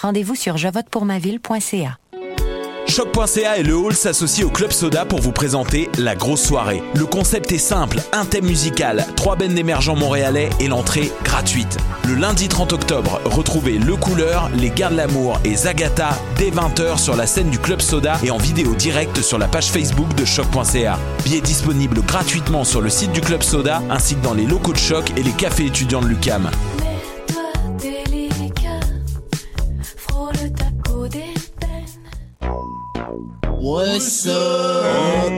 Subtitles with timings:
[0.00, 1.98] rendez-vous sur jevotepourmaville.ca.
[2.88, 6.82] Choc.ca et le Hall s'associent au Club Soda pour vous présenter la grosse soirée.
[6.94, 11.76] Le concept est simple, un thème musical, trois bennes émergents montréalais et l'entrée gratuite.
[12.06, 16.98] Le lundi 30 octobre, retrouvez Le Couleur, Les Gardes de l'Amour et Zagata dès 20h
[16.98, 20.24] sur la scène du Club Soda et en vidéo directe sur la page Facebook de
[20.24, 20.98] Choc.ca.
[21.24, 24.78] Billets disponibles gratuitement sur le site du Club Soda ainsi que dans les locaux de
[24.78, 26.50] Choc et les cafés étudiants de l'UCAM.
[33.66, 35.28] What's up?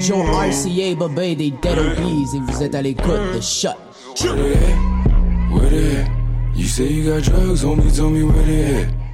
[0.00, 3.76] Joe RCA, Bobé des Dead Obies et vous êtes à l'écoute de Shot.
[4.22, 5.52] Where at?
[5.52, 6.10] Where at?
[6.54, 9.05] You say you got drugs me, tell me where they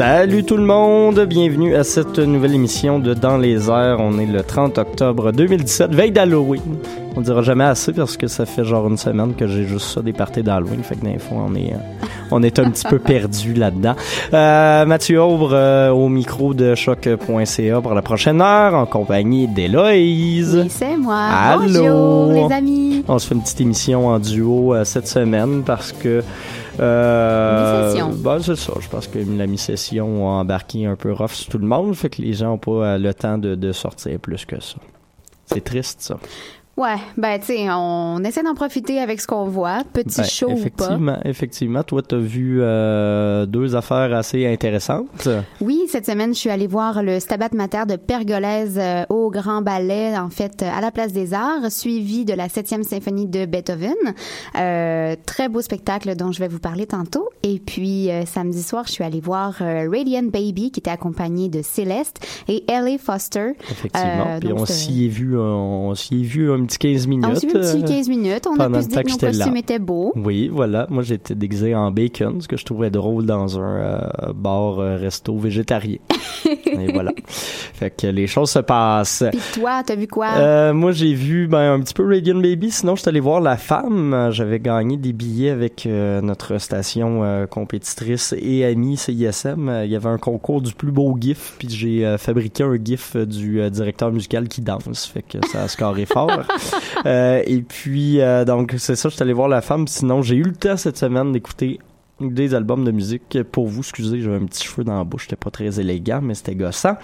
[0.00, 3.98] Salut tout le monde, bienvenue à cette nouvelle émission de Dans les airs.
[4.00, 6.78] On est le 30 octobre 2017, veille d'Halloween.
[7.16, 10.00] On dira jamais assez parce que ça fait genre une semaine que j'ai juste ça
[10.00, 10.82] des parties d'Halloween.
[10.84, 13.96] Fait que des fois, on est, euh, on est un petit peu perdu là-dedans.
[14.32, 20.60] Euh, Mathieu Aubre euh, au micro de choc.ca pour la prochaine heure en compagnie d'Héloïse.
[20.62, 21.16] Oui, c'est moi.
[21.18, 21.66] Allô.
[21.66, 23.04] Bonjour, les amis.
[23.08, 26.22] On se fait une petite émission en duo euh, cette semaine parce que.
[26.78, 28.10] Euh, Mi-session.
[28.22, 28.72] ben, c'est ça.
[28.80, 31.94] Je pense que la mi-session a embarqué un peu rough sur tout le monde.
[31.94, 34.76] Fait que les gens n'ont pas euh, le temps de, de sortir plus que ça.
[35.46, 36.16] C'est triste, ça.
[36.80, 40.46] Ouais, ben, tu sais, on essaie d'en profiter avec ce qu'on voit, petit Ben, show
[40.46, 40.60] ou pas.
[40.62, 41.82] effectivement, effectivement.
[41.82, 45.28] Toi, tu as vu euh, deux affaires assez intéressantes.
[45.60, 49.60] Oui, cette semaine, je suis allée voir le Stabat Mater de Pergolèse euh, au Grand
[49.60, 53.44] Ballet, en fait, euh, à la Place des Arts, suivi de la 7e symphonie de
[53.44, 53.92] Beethoven.
[54.58, 57.28] Euh, très beau spectacle dont je vais vous parler tantôt.
[57.42, 62.26] Et puis, samedi soir, je suis allée voir Radiant Baby, qui était accompagné de Céleste
[62.48, 63.52] et Ellie Foster.
[63.70, 64.38] Effectivement.
[64.40, 67.26] Puis on s'y est vu, on s'y est vu un petit 15 minutes.
[67.30, 68.46] On s'est vu un petit euh, 15 minutes.
[68.46, 70.12] On a pu se dire que nos costumes étaient beaux.
[70.16, 70.86] Oui, voilà.
[70.90, 74.96] Moi, j'étais déguisé en bacon, ce que je trouvais drôle dans un euh, bar euh,
[74.96, 75.98] resto végétarien.
[76.78, 77.12] Et voilà.
[77.26, 79.24] Fait que les choses se passent.
[79.30, 80.28] Puis toi, t'as vu quoi?
[80.36, 82.70] Euh, moi, j'ai vu ben, un petit peu Radiant Baby.
[82.70, 84.28] Sinon, je suis allé voir La Femme.
[84.30, 89.82] J'avais gagné des billets avec euh, notre station euh, compétitrice et amie CISM.
[89.84, 93.16] Il y avait un concours du plus beau GIF, puis j'ai euh, fabriqué un GIF
[93.16, 95.06] du directeur musical qui danse.
[95.06, 96.30] Fait que ça a scoré fort.
[97.06, 99.86] Euh, et puis, euh, donc, c'est ça, je suis allé voir La Femme.
[99.86, 101.78] Sinon, j'ai eu le temps cette semaine d'écouter
[102.20, 103.80] des albums de musique pour vous.
[103.80, 106.96] Excusez, j'avais un petit cheveu dans la bouche, c'était pas très élégant, mais c'était gossant.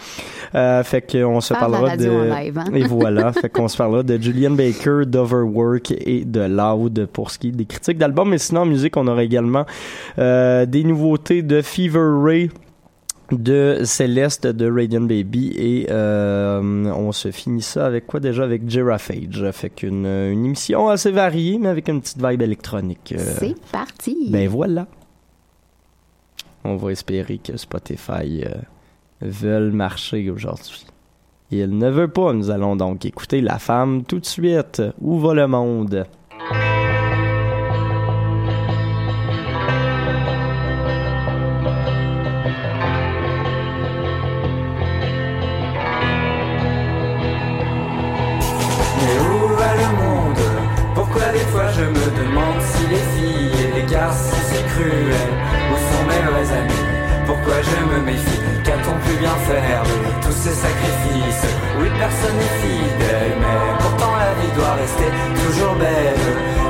[0.55, 2.09] Euh, fait qu'on se parlera de...
[2.09, 2.65] en live, hein.
[2.75, 7.39] Et voilà, fait qu'on se parlera de Julian Baker, d'Overwork et de Loud pour ce
[7.39, 8.29] qui est des critiques d'albums.
[8.29, 9.67] Mais sinon, en musique, on aura également
[10.19, 12.51] euh, des nouveautés de Fever Ray
[13.33, 16.61] de Céleste de Radiant Baby et euh,
[16.95, 18.45] on se finit ça avec quoi déjà?
[18.45, 23.57] Avec Giraffage fait qu'une une émission assez variée mais avec une petite vibe électronique C'est
[23.73, 24.29] parti.
[24.31, 24.87] ben voilà
[26.67, 28.55] on va espérer que Spotify euh,
[29.21, 30.87] veulent marcher aujourd'hui.
[31.51, 34.83] Il ne veut pas nous allons donc écouter la femme tout de suite.
[35.01, 36.07] Où va le monde?
[62.07, 65.11] Personne n'est fidèle, mais pourtant la vie doit rester
[65.43, 66.27] toujours belle.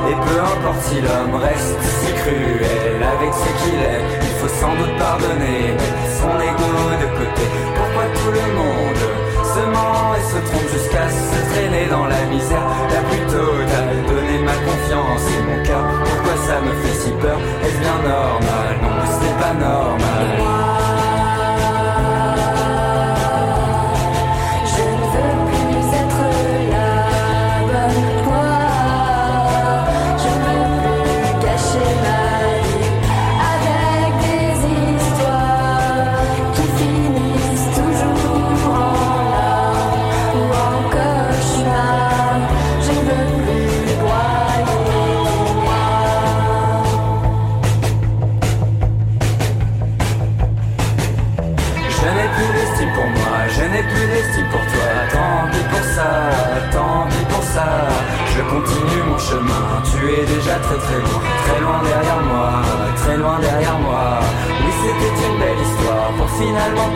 [0.09, 4.73] Et peu importe si l'homme reste si cruel avec ce qu'il est, il faut sans
[4.79, 5.77] doute pardonner,
[6.19, 6.71] son ego
[7.03, 7.45] de côté.
[7.77, 9.03] Pourquoi tout le monde
[9.53, 12.67] se ment et se trompe jusqu'à se traîner dans la misère?
[12.93, 17.37] La plus totale Donner ma confiance et mon cœur, pourquoi ça me fait si peur?
[17.63, 18.73] Est-ce bien normal?
[18.81, 20.06] Non, ce n'est pas normal.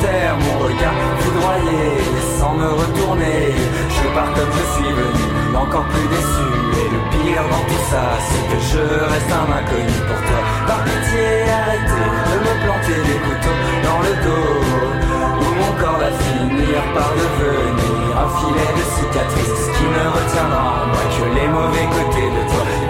[0.01, 1.81] Taire mon regard foudroyé,
[2.37, 3.53] sans me retourner.
[3.95, 5.25] Je pars comme je suis venu,
[5.55, 6.49] encore plus déçu.
[6.81, 10.41] Et le pire dans tout ça, c'est que je reste un inconnu pour toi.
[10.67, 11.27] Par pitié,
[11.59, 14.57] arrêtez de me planter des couteaux dans le dos.
[15.41, 20.87] Où mon corps va finir par devenir un filet de cicatrices qui ne retiendra en
[20.91, 22.81] moi que les mauvais côtés de toi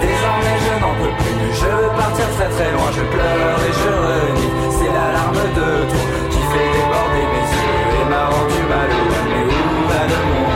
[0.72, 1.52] je n'en peux plus.
[1.60, 4.52] Je veux partir très très loin, je pleure et je renie.
[4.76, 6.21] C'est l'alarme de toi qui
[6.52, 9.24] fait déborder mes yeux et m'a rendu malheureux.
[9.28, 10.51] Mais où va le monde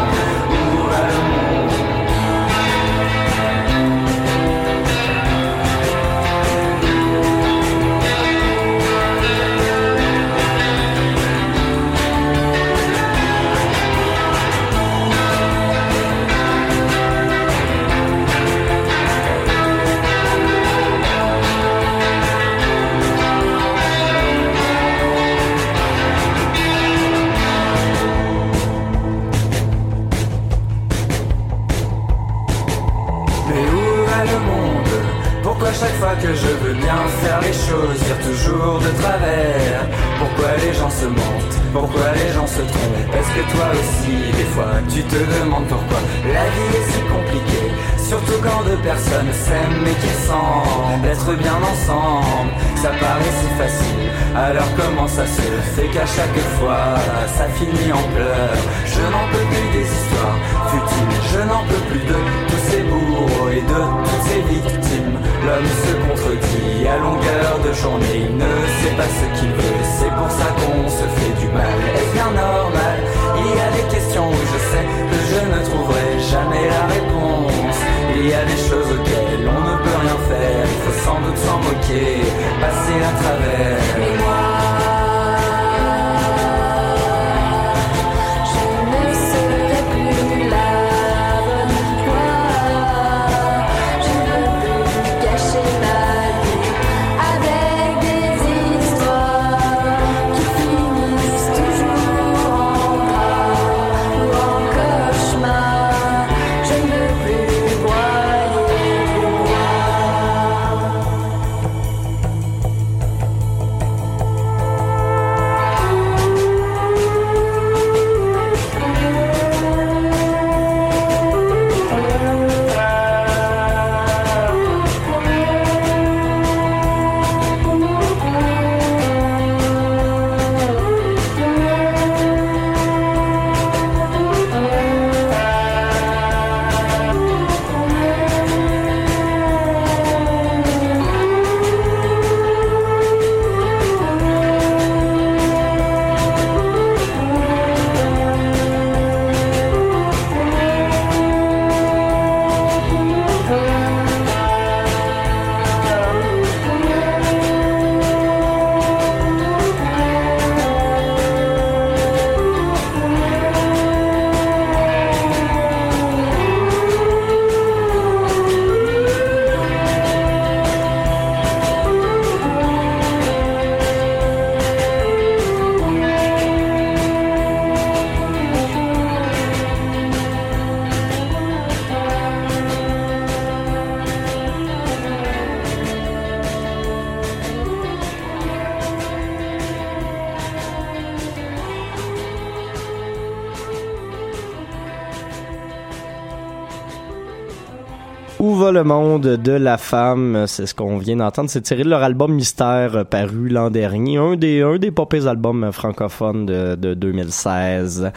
[198.77, 200.45] le monde de la femme?
[200.47, 201.49] C'est ce qu'on vient d'entendre.
[201.49, 204.19] C'est tiré de leur album Mystère euh, paru l'an dernier.
[204.19, 208.13] Un des, un des popés albums francophones de, de 2016.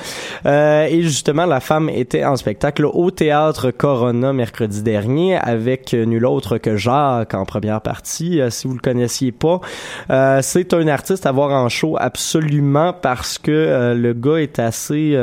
[0.45, 6.25] Euh, et justement, la femme était en spectacle au théâtre Corona mercredi dernier avec nul
[6.25, 8.41] autre que Jacques en première partie.
[8.41, 9.61] Euh, si vous le connaissiez pas,
[10.09, 14.59] euh, c'est un artiste à voir en show absolument parce que euh, le gars est
[14.59, 15.15] assez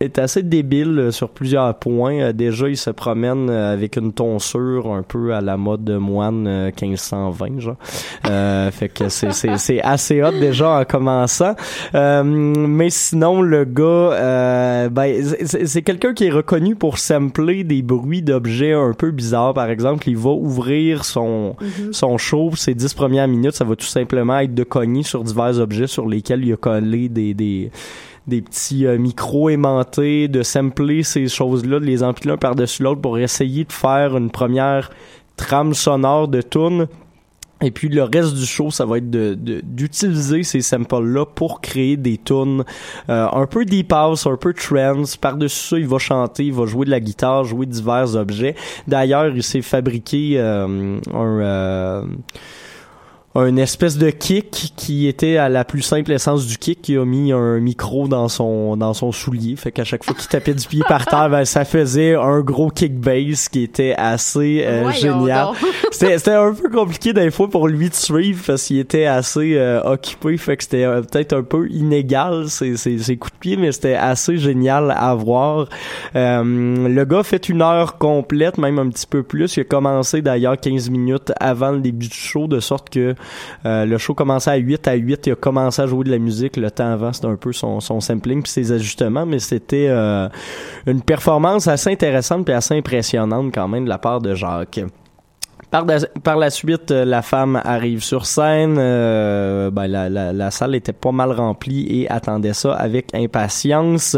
[0.00, 2.20] est assez débile euh, sur plusieurs points.
[2.20, 5.98] Euh, déjà, il se promène euh, avec une tonsure un peu à la mode de
[5.98, 7.76] moine 1520, genre.
[8.26, 11.54] Euh, fait que c'est, c'est, c'est assez hot déjà en commençant.
[11.94, 17.82] Euh, mais sinon, le gars, ben, c'est, c'est quelqu'un qui est reconnu pour sampler des
[17.82, 19.52] bruits d'objets un peu bizarres.
[19.52, 21.92] Par exemple, il va ouvrir son, mm-hmm.
[21.92, 25.58] son show, ses dix premières minutes, ça va tout simplement être de cogner sur divers
[25.58, 27.70] objets sur lesquels il a collé des, des
[28.26, 33.00] des petits euh, micros aimantés, de sampler ces choses-là, de les empiler un par-dessus l'autre
[33.00, 34.90] pour essayer de faire une première
[35.36, 36.86] trame sonore de tune.
[37.62, 41.98] Et puis le reste du show, ça va être de, d'utiliser ces samples-là pour créer
[41.98, 42.64] des tunes
[43.10, 45.16] euh, un peu deep house, un peu trance.
[45.16, 48.54] Par-dessus ça, il va chanter, il va jouer de la guitare, jouer divers objets.
[48.88, 52.04] D'ailleurs, il s'est fabriqué euh, un
[53.36, 56.82] un espèce de kick qui était à la plus simple essence du kick.
[56.82, 59.54] Qui a mis un micro dans son dans son soulier.
[59.56, 62.70] Fait qu'à chaque fois qu'il tapait du pied par terre ben, ça faisait un gros
[62.70, 65.48] kick bass qui était assez euh, génial.
[65.90, 69.56] c'était c'était un peu compliqué des fois pour lui de suivre parce qu'il était assez
[69.56, 70.36] euh, occupé.
[70.36, 73.70] Fait que c'était euh, peut-être un peu inégal ses, ses, ses, coups de pied mais
[73.72, 75.68] c'était assez génial à voir.
[76.14, 79.56] Le gars fait une heure complète même un petit peu plus.
[79.56, 83.14] Il a commencé d'ailleurs 15 minutes avant le début du show de sorte que
[83.66, 85.26] euh, le show commençait à 8 à 8.
[85.26, 87.12] Il a commencé à jouer de la musique le temps avant.
[87.12, 90.28] C'était un peu son, sampling puis ses ajustements, mais c'était euh,
[90.86, 94.80] une performance assez intéressante et assez impressionnante quand même de la part de Jacques.
[95.70, 95.86] Par,
[96.24, 98.76] par, la suite, euh, la femme arrive sur scène.
[98.78, 104.16] Euh, ben, la, la, la, salle était pas mal remplie et attendait ça avec impatience.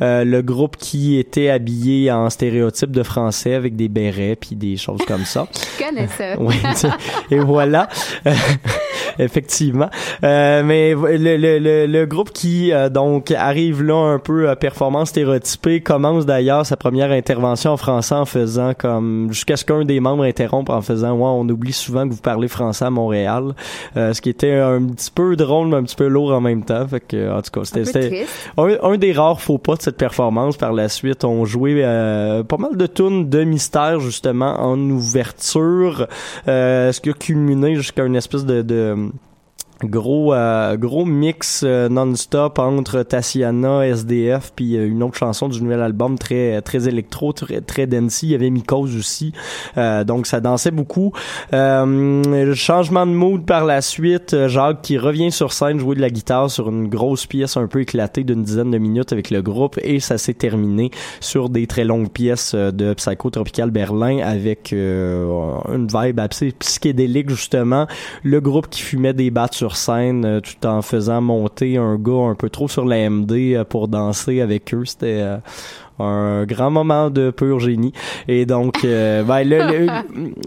[0.00, 4.76] Euh, le groupe qui était habillé en stéréotype de français avec des bérets puis des
[4.76, 5.48] choses comme ça.
[5.78, 6.34] Je connais ça.
[6.38, 6.54] oui,
[7.30, 7.88] et voilà.
[9.18, 9.90] Effectivement.
[10.24, 15.80] Euh, mais le, le, le, groupe qui donc arrive là un peu à performance stéréotypée
[15.80, 20.24] commence d'ailleurs sa première intervention en français en faisant comme jusqu'à ce qu'un des membres
[20.24, 23.54] interrompe en faisant ouais, on oublie souvent que vous parlez français à Montréal,
[23.96, 26.64] euh, ce qui était un petit peu drôle mais un petit peu lourd en même
[26.64, 26.86] temps.
[26.86, 30.56] Fait que en tout cas, c'était un, des rares faux pas de cette performance.
[30.56, 36.06] Par la suite, on jouait euh, pas mal de tunes de mystère justement en ouverture,
[36.48, 39.31] euh, ce qui a culminé jusqu'à une espèce de, de Um.
[39.84, 45.62] Gros euh, gros mix euh, non-stop entre Tassiana, SDF puis euh, une autre chanson du
[45.62, 49.32] nouvel album très très électro, très très il y avait Mikos aussi.
[49.76, 51.12] donc ça dansait beaucoup.
[51.52, 56.50] changement de mood par la suite, Jacques qui revient sur scène jouer de la guitare
[56.50, 60.00] sur une grosse pièce un peu éclatée d'une dizaine de minutes avec le groupe et
[60.00, 66.20] ça s'est terminé sur des très longues pièces de Psycho Tropical Berlin avec une vibe
[66.20, 67.86] assez psychédélique justement,
[68.22, 72.28] le groupe qui fumait des battes sur scène euh, tout en faisant monter un gars
[72.28, 74.84] un peu trop sur la MD euh, pour danser avec eux.
[74.84, 75.36] C'était euh,
[76.02, 77.92] un grand moment de pur génie.
[78.28, 79.86] Et donc, ben, le,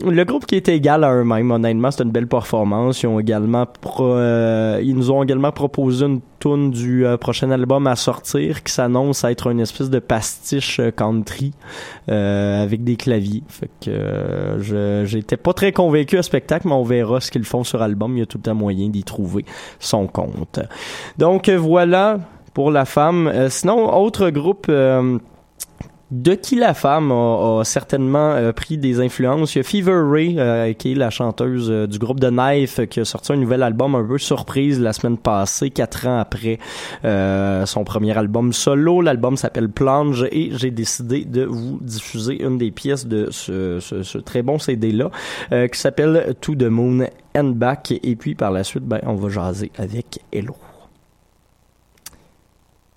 [0.10, 3.04] le, groupe qui était égal à eux-mêmes, honnêtement, c'est une belle performance.
[3.04, 8.64] Ils ont également, ils nous ont également proposé une tune du prochain album à sortir
[8.64, 11.54] qui s'annonce être une espèce de pastiche country
[12.08, 13.44] avec des claviers.
[13.48, 17.64] Fait que je j'étais pas très convaincu à spectacle, mais on verra ce qu'ils font
[17.64, 18.16] sur album.
[18.16, 19.46] Il y a tout le temps moyen d'y trouver
[19.80, 20.60] son compte.
[21.18, 22.20] Donc voilà
[22.54, 23.32] pour la femme.
[23.50, 24.72] sinon, autre groupe
[26.16, 29.56] de qui la femme a, certainement euh, pris des influences.
[29.56, 32.80] Il y a Fever Ray, euh, qui est la chanteuse euh, du groupe de Knife,
[32.90, 36.60] qui a sorti un nouvel album un peu surprise la semaine passée, quatre ans après
[37.04, 39.02] son premier album solo.
[39.02, 44.04] L'album s'appelle Plunge et j'ai décidé de vous diffuser une des pièces de ce, ce,
[44.04, 45.10] ce très bon CD-là,
[45.68, 47.94] qui s'appelle To the Moon and Back.
[48.04, 50.56] Et puis par la suite, ben, on va jaser avec Hello.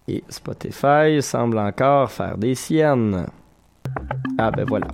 [0.08, 3.26] Et Spotify semble encore faire des siennes.
[4.38, 4.88] Ah ben voilà.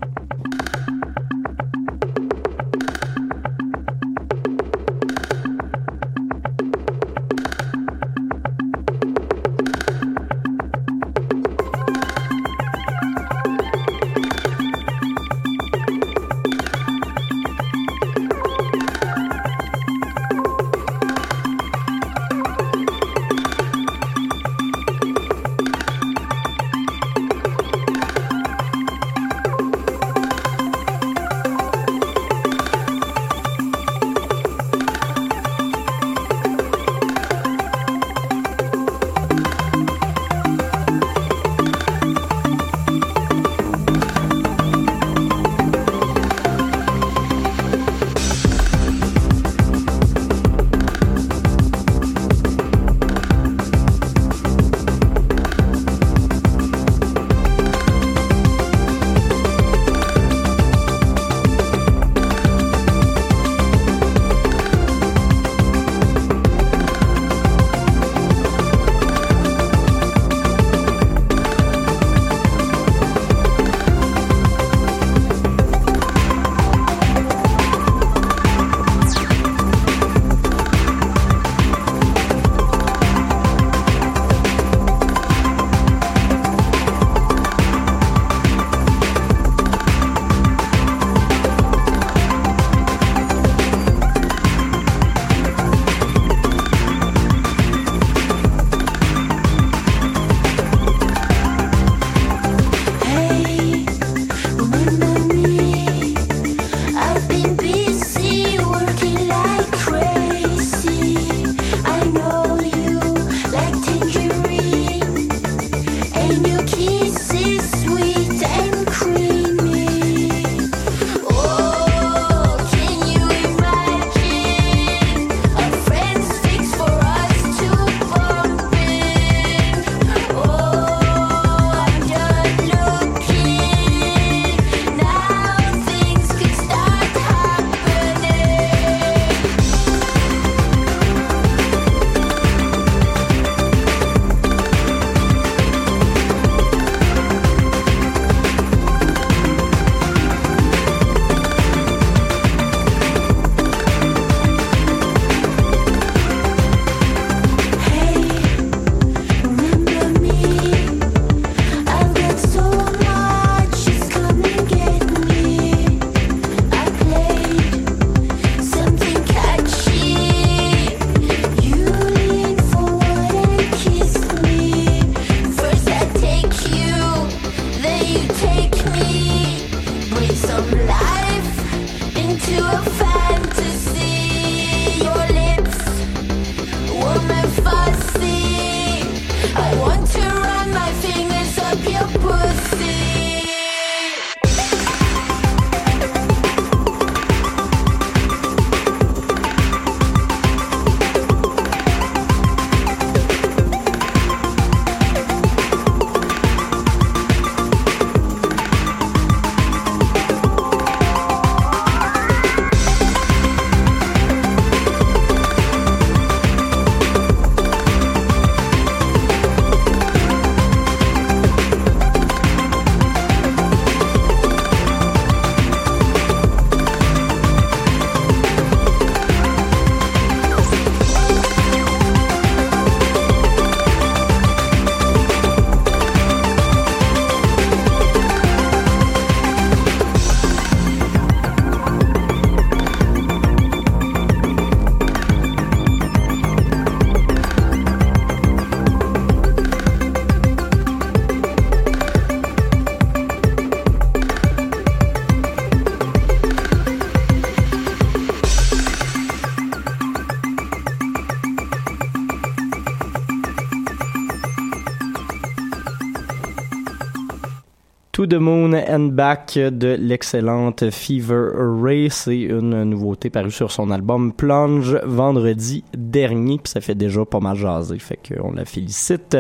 [268.35, 272.11] The Moon and Back de l'excellente Fever Ray.
[272.11, 276.59] C'est une nouveauté parue sur son album Plunge vendredi dernier.
[276.59, 277.99] Puis ça fait déjà pas mal jaser.
[277.99, 279.37] Fait qu'on la félicite.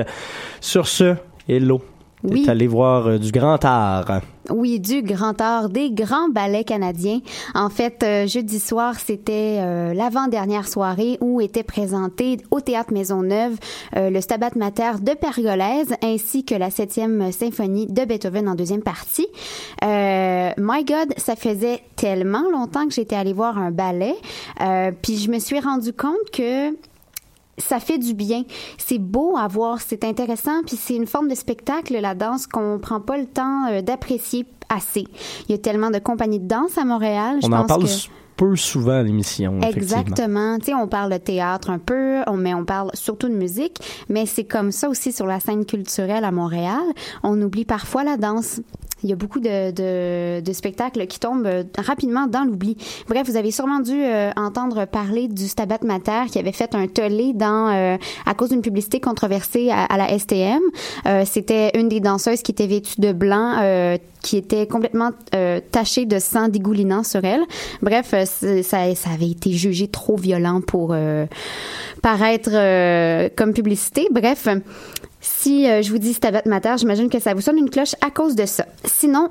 [0.60, 1.16] Sur ce,
[1.48, 1.93] hello.
[2.24, 2.42] Oui.
[2.42, 4.20] T'es allé voir euh, du grand art.
[4.50, 7.20] Oui, du grand art, des grands ballets canadiens.
[7.54, 13.56] En fait, euh, jeudi soir, c'était euh, l'avant-dernière soirée où était présenté au Théâtre Maisonneuve
[13.96, 18.82] euh, le Stabat Mater de Pergolèse ainsi que la septième symphonie de Beethoven en deuxième
[18.82, 19.26] partie.
[19.82, 24.14] My God, ça faisait tellement longtemps que j'étais allée voir un ballet,
[25.02, 26.70] puis je me suis rendu compte que
[27.58, 28.42] ça fait du bien.
[28.78, 32.78] C'est beau à voir, c'est intéressant, puis c'est une forme de spectacle, la danse, qu'on
[32.78, 35.04] prend pas le temps euh, d'apprécier assez.
[35.48, 37.38] Il y a tellement de compagnies de danse à Montréal.
[37.42, 37.88] je On en pense parle que...
[38.36, 39.60] peu souvent à l'émission.
[39.60, 40.58] Exactement.
[40.58, 43.78] Tu sais, on parle de théâtre un peu, on, mais on parle surtout de musique,
[44.08, 46.82] mais c'est comme ça aussi sur la scène culturelle à Montréal.
[47.22, 48.60] On oublie parfois la danse.
[49.02, 52.76] Il y a beaucoup de, de, de spectacles qui tombent euh, rapidement dans l'oubli.
[53.08, 56.86] Bref, vous avez sûrement dû euh, entendre parler du Stabat Mater qui avait fait un
[56.86, 60.60] tollé dans euh, à cause d'une publicité controversée à, la STM.
[61.06, 65.60] Euh, C'était une des danseuses qui était vêtue de blanc, euh, qui était complètement euh,
[65.70, 67.42] tachée de sang dégoulinant sur elle.
[67.82, 70.96] Bref, ça, ça avait été jugé trop violent pour
[72.02, 74.08] paraître comme publicité.
[74.10, 74.48] Bref,
[75.24, 78.10] si euh, je vous dis Stabat Mater, j'imagine que ça vous sonne une cloche à
[78.10, 78.66] cause de ça.
[78.84, 79.30] Sinon,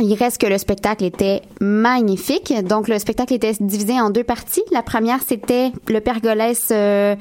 [0.00, 2.54] il reste que le spectacle était magnifique.
[2.64, 4.62] Donc, le spectacle était divisé en deux parties.
[4.72, 7.16] La première, c'était le Pergolès, euh,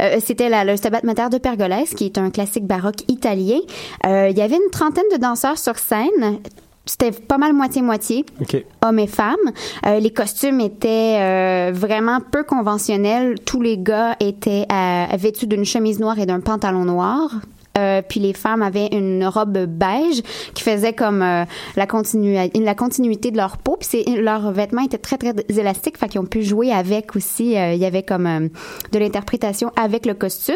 [0.00, 3.60] euh, c'était le Stabat Mater de Pergolès, qui est un classique baroque italien.
[4.04, 6.38] Il y avait une trentaine de danseurs sur scène.
[6.84, 8.24] C'était pas mal moitié-moitié
[8.84, 9.36] hommes et femmes.
[9.86, 13.36] Euh, les costumes étaient euh, vraiment peu conventionnels.
[13.44, 17.30] Tous les gars étaient euh, vêtus d'une chemise noire et d'un pantalon noir.
[18.08, 20.20] Puis les femmes avaient une robe beige
[20.52, 23.78] qui faisait comme la, continu- la continuité de leur peau.
[23.80, 27.52] Puis leurs vêtements étaient très, très élastiques, fait qu'ils ont pu jouer avec aussi.
[27.52, 28.50] Il y avait comme
[28.92, 30.54] de l'interprétation avec le costume.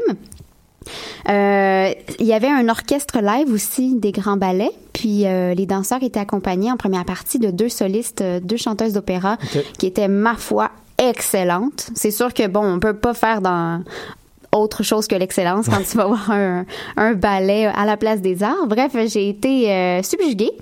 [1.29, 6.03] Euh, il y avait un orchestre live aussi des grands ballets, puis euh, les danseurs
[6.03, 9.37] étaient accompagnés en première partie de deux solistes, euh, deux chanteuses d'opéra
[9.79, 11.91] qui étaient ma foi excellentes.
[11.95, 13.83] C'est sûr que bon, on peut pas faire dans
[14.53, 16.65] autre chose que l'excellence quand tu vas voir un,
[16.97, 18.67] un ballet à la place des arts.
[18.67, 20.53] Bref, j'ai été euh, subjuguée.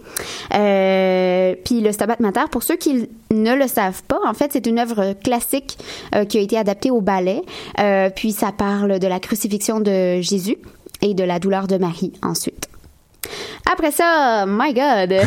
[0.54, 4.66] Euh, puis le Stabat Mater, pour ceux qui ne le savent pas, en fait, c'est
[4.66, 5.78] une œuvre classique
[6.14, 7.42] euh, qui a été adaptée au ballet.
[8.16, 10.56] Puis ça parle de la crucifixion de Jésus
[11.02, 12.68] et de la douleur de Marie ensuite.
[13.70, 15.14] Après ça, my God!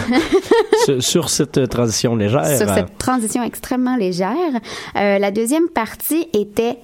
[0.86, 2.46] sur, sur cette transition légère.
[2.46, 4.60] sur cette transition extrêmement légère.
[4.96, 6.78] La deuxième partie était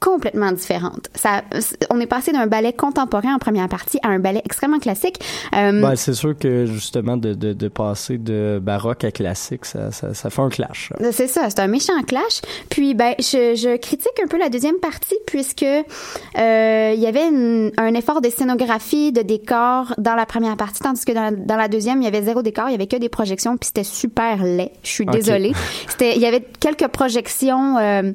[0.00, 1.08] complètement différente.
[1.14, 1.42] Ça,
[1.90, 5.16] on est passé d'un ballet contemporain en première partie à un ballet extrêmement classique.
[5.54, 9.92] Euh, Ben, c'est sûr que justement de, de, de passer de baroque à classique, ça,
[9.92, 10.90] ça, ça fait un clash.
[11.12, 12.40] C'est ça, c'est un méchant clash.
[12.70, 17.28] Puis ben, je, je critique un peu la deuxième partie puisque euh, il y avait
[17.28, 21.30] une- un effort de scénographie, de décor dans la première partie, tandis que dans la,
[21.32, 23.66] dans la deuxième, il y avait zéro décor, il y avait que des projections, puis
[23.66, 24.70] c'était super laid.
[24.82, 25.52] Je suis désolée.
[25.88, 27.76] C'était, il y avait quelques projections.
[27.78, 28.12] euh,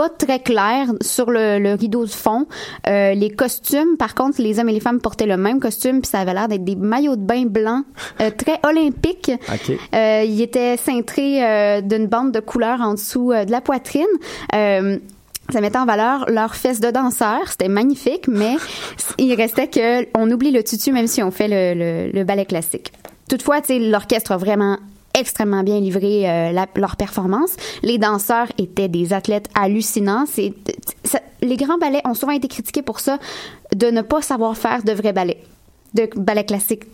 [0.00, 2.46] pas très clair sur le, le rideau de fond.
[2.88, 6.08] Euh, les costumes, par contre, les hommes et les femmes portaient le même costume, puis
[6.08, 7.84] ça avait l'air d'être des maillots de bain blancs,
[8.22, 9.30] euh, très olympiques.
[9.52, 9.76] OK.
[9.94, 14.06] Euh, il était cintré euh, d'une bande de couleur en dessous de la poitrine.
[15.52, 17.48] Ça mettait en valeur leurs fesses de danseurs.
[17.48, 18.54] C'était magnifique, mais
[19.18, 21.74] il restait que on oublie le tutu même si on fait le,
[22.06, 22.92] le- le ballet classique.
[23.28, 24.78] Toutefois, l'orchestre a vraiment
[25.18, 27.56] extrêmement bien livré euh, la- leur performance.
[27.82, 30.24] Les danseurs étaient des athlètes hallucinants.
[30.26, 30.52] C'est,
[31.42, 33.18] les grands ballets ont souvent été critiqués pour ça,
[33.74, 35.42] de ne pas savoir faire de vrais ballets
[35.92, 36.84] de ballet classique.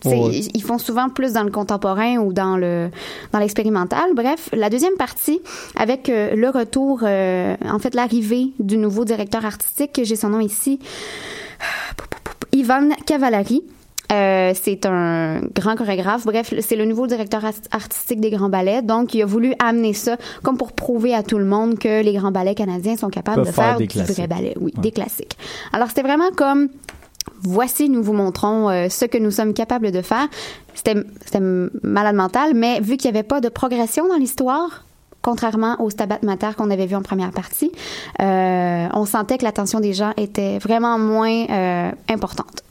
[0.55, 2.89] Ils font souvent plus dans le contemporain ou dans le
[3.31, 4.05] dans l'expérimental.
[4.15, 5.39] Bref, la deuxième partie
[5.75, 10.39] avec euh, le retour, euh, en fait l'arrivée du nouveau directeur artistique, j'ai son nom
[10.39, 10.79] ici,
[12.53, 13.61] Ivan Cavallari.
[14.11, 16.25] Euh, c'est un grand chorégraphe.
[16.25, 18.81] Bref, c'est le nouveau directeur art- artistique des grands ballets.
[18.81, 22.13] Donc, il a voulu amener ça comme pour prouver à tout le monde que les
[22.13, 24.29] grands ballets canadiens sont capables de faire faire, des du vrai classiques.
[24.29, 24.53] ballet.
[24.61, 25.37] Oui, des classiques.
[25.73, 26.69] Alors, c'était vraiment comme
[27.41, 30.27] voici, nous vous montrons euh, ce que nous sommes capables de faire.
[30.73, 31.41] C'était c'était
[31.83, 34.85] malade mental, mais vu qu'il n'y avait pas de progression dans l'histoire,
[35.21, 37.71] contrairement au Stabat Mater qu'on avait vu en première partie,
[38.21, 42.63] euh, on sentait que l'attention des gens était vraiment moins euh, importante.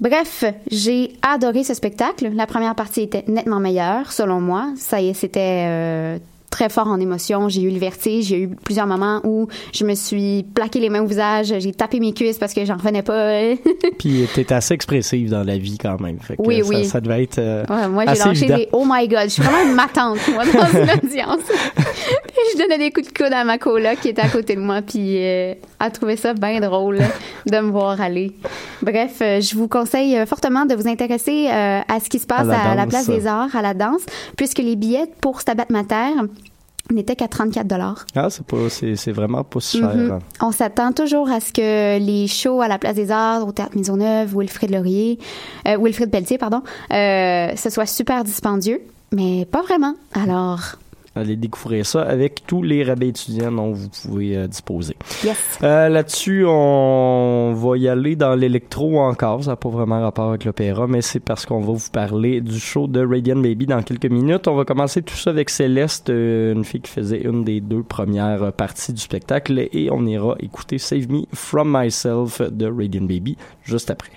[0.00, 2.30] Bref, j'ai adoré ce spectacle.
[2.34, 4.72] La première partie était nettement meilleure, selon moi.
[4.76, 7.48] Ça y est, c'était euh, très fort en émotion.
[7.50, 8.32] J'ai eu le vertige.
[8.32, 11.54] A eu plusieurs moments où je me suis plaqué les mains au visage.
[11.58, 13.54] J'ai tapé mes cuisses parce que j'en revenais pas.
[13.98, 16.18] Puis t'es assez expressive dans la vie quand même.
[16.18, 16.84] Fait que Oui, ça, oui.
[16.86, 18.56] Ça devait être euh, Ouais, moi, j'ai évident.
[18.56, 19.24] des Oh my God.
[19.24, 21.40] Je suis vraiment une matante, moi, dans une audience.
[22.54, 24.82] Je donnais des coups de coude à ma coloc qui était à côté de moi,
[24.82, 26.98] puis euh, elle trouvait ça bien drôle
[27.46, 28.32] de me voir aller.
[28.82, 32.26] Bref, euh, je vous conseille euh, fortement de vous intéresser euh, à ce qui se
[32.26, 34.02] passe À à la la, place des arts, à la danse,
[34.36, 36.12] puisque les billets pour Stabat Mater
[36.92, 38.06] n'étaient qu'à 34 dollars.
[38.14, 39.94] Ah, c'est vraiment pas si cher.
[39.94, 40.10] Mhm.
[40.12, 40.18] hein.
[40.40, 43.76] On s'attend toujours à ce que les shows à la Place des Arts, au Théâtre
[43.76, 45.18] Maisonneuve, Wilfrid Laurier,
[45.66, 48.80] euh, Wilfrid Pelletier, pardon, euh, ce soit super dispendieux,
[49.12, 49.94] mais pas vraiment.
[50.14, 50.76] Alors,
[51.16, 54.94] Allez découvrir ça avec tous les rabais étudiants dont vous pouvez euh, disposer.
[55.24, 55.58] yes.
[55.60, 59.42] Euh, là-dessus, on va y aller dans l'électro encore.
[59.42, 62.60] Ça n'a pas vraiment rapport avec l'opéra, mais c'est parce qu'on va vous parler du
[62.60, 64.46] show de Radiant Baby dans quelques minutes.
[64.46, 67.82] On va commencer tout ça avec Céleste, euh, une fille qui faisait une des deux
[67.82, 73.36] premières parties du spectacle, et on ira écouter Save Me From Myself de Radiant Baby
[73.64, 74.12] juste après.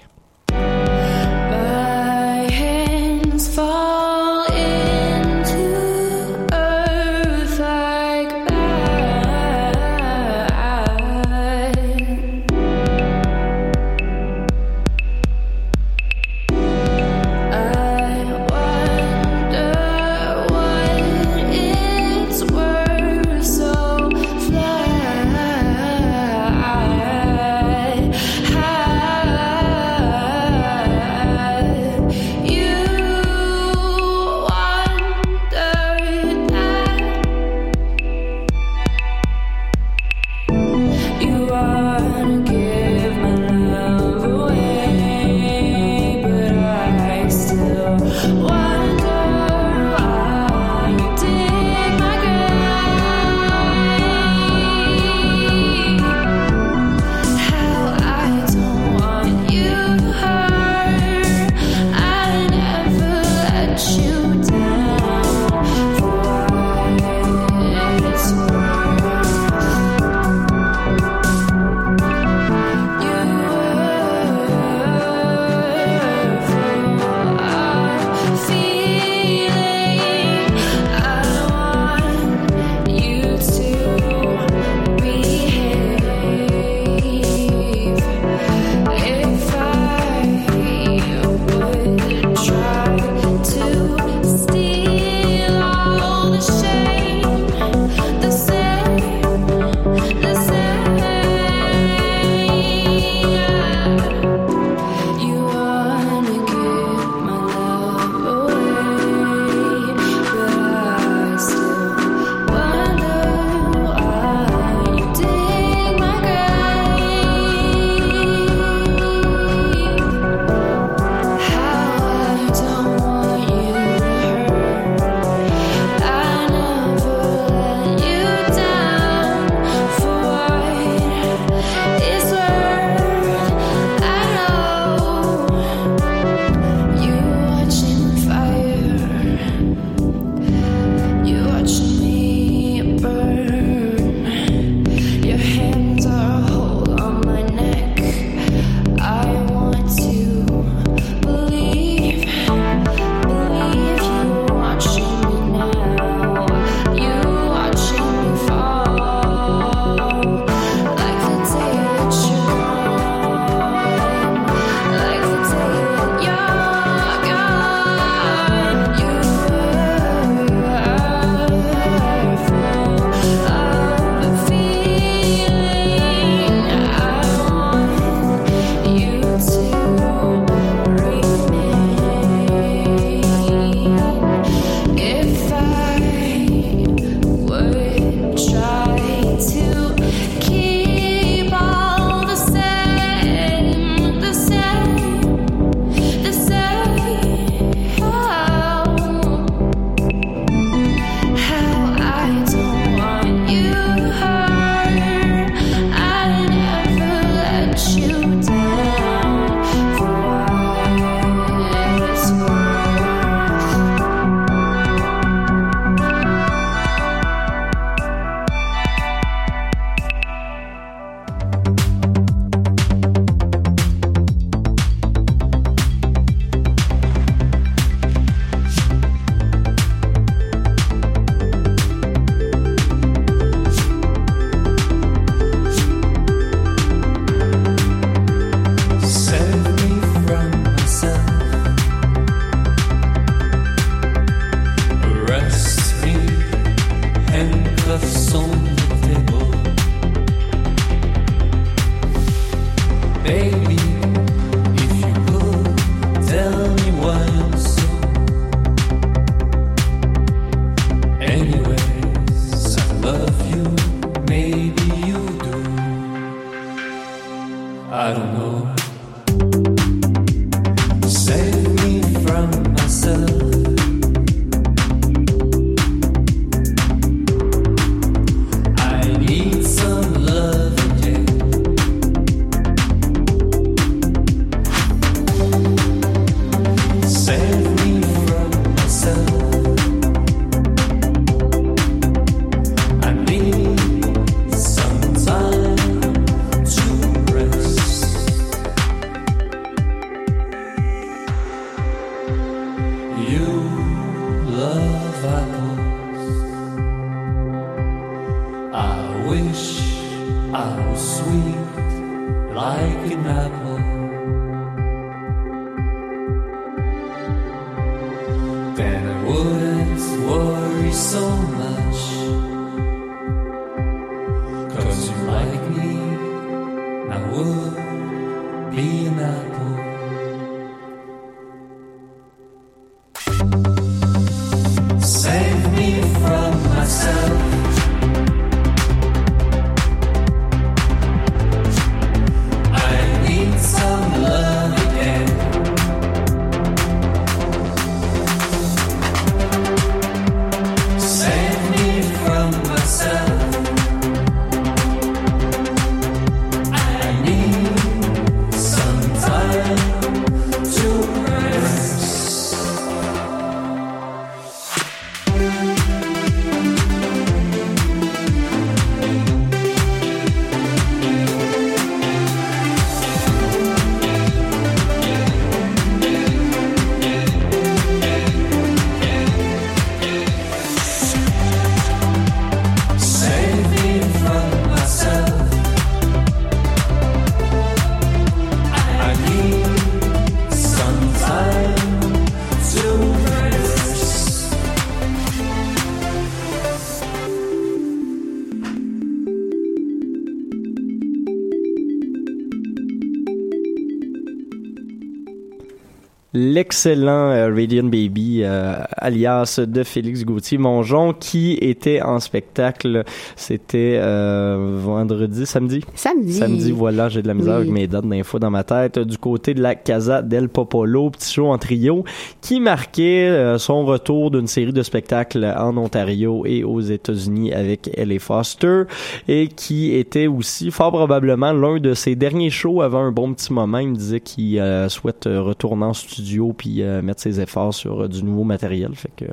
[406.34, 413.04] L'excellent euh, Radiant Baby, euh, alias de Félix Gauthier Mongeon, qui était en spectacle.
[413.36, 415.82] C'était euh, vendredi, samedi?
[415.96, 416.34] Samedi.
[416.34, 417.62] Samedi, voilà, j'ai de la misère Oui.
[417.62, 418.98] avec mes dates d'infos dans ma tête.
[419.00, 422.04] Du côté de la Casa del Popolo, petit show en trio,
[422.42, 427.92] qui marquait euh, son retour d'une série de spectacles en Ontario et aux États-Unis avec
[427.96, 428.84] Ellie Foster,
[429.28, 433.54] et qui était aussi fort probablement l'un de ses derniers shows avant un bon petit
[433.54, 433.78] moment.
[433.78, 436.23] Il me disait qu'il euh, souhaite retourner en studio
[436.58, 438.94] puis euh, mettre ses efforts sur euh, du nouveau matériel.
[438.96, 439.26] Fait que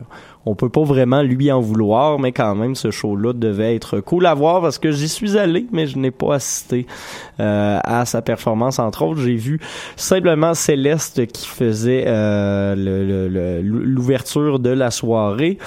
[0.46, 4.26] on peut pas vraiment lui en vouloir, mais quand même ce show-là devait être cool
[4.26, 6.86] à voir parce que j'y suis allé, mais je n'ai pas assisté
[7.40, 8.78] euh, à sa performance.
[8.78, 9.60] Entre autres, j'ai vu
[9.96, 12.04] simplement Céleste qui faisait
[12.74, 15.58] l'ouverture de la soirée.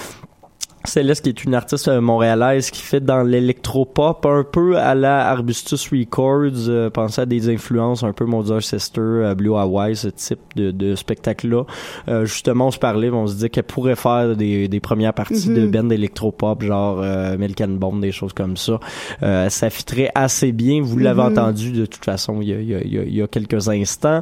[0.86, 5.30] Céleste qui est une artiste euh, montréalaise qui fait dans l'électropop un peu à la
[5.30, 10.10] Arbustus Records, euh, pensez à des influences un peu Mother Sister, euh, Blue Hawaii, ce
[10.10, 11.64] type de, de spectacle-là.
[12.10, 15.48] Euh, justement, on se parlait, on se disait qu'elle pourrait faire des, des premières parties
[15.50, 18.80] de band d'électropop, genre euh, Milk and Bomb, des choses comme ça.
[19.24, 20.82] Euh, ça fitterait assez bien.
[20.82, 21.32] Vous l'avez Mhm.
[21.32, 24.22] entendu de toute façon il y a, il y a- il y a- quelques instants.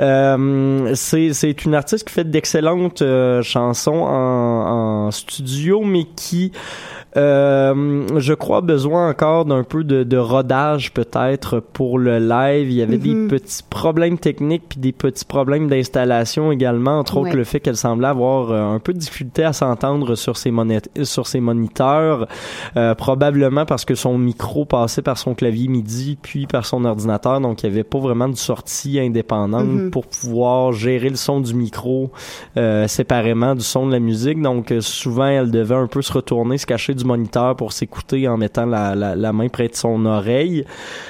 [0.00, 6.52] Euh, c'est c'est une artiste qui fait d'excellentes euh, chansons en, en studio, mais qui
[7.14, 12.70] je crois besoin encore d'un peu de, de rodage peut-être pour le live.
[12.70, 17.36] Il y avait des petits problèmes techniques puis des petits problèmes d'installation également, entre autres
[17.36, 20.80] le fait qu'elle semblait avoir euh, un peu de difficulté à s'entendre sur ses monet-
[21.04, 22.26] sur ses moniteurs,
[22.76, 27.40] euh, probablement parce que son micro passait par son clavier MIDI puis par son ordinateur,
[27.40, 29.90] donc il n'y avait pas vraiment de sortie indépendante Mhm.
[29.90, 32.10] pour pouvoir gérer le son du micro
[32.56, 34.40] euh, séparément du son de la musique.
[34.40, 38.26] Donc euh, souvent elle devait un peu se retourner, se cacher du moniteur pour s'écouter
[38.28, 40.64] en mettant la, la, la main près de son oreille.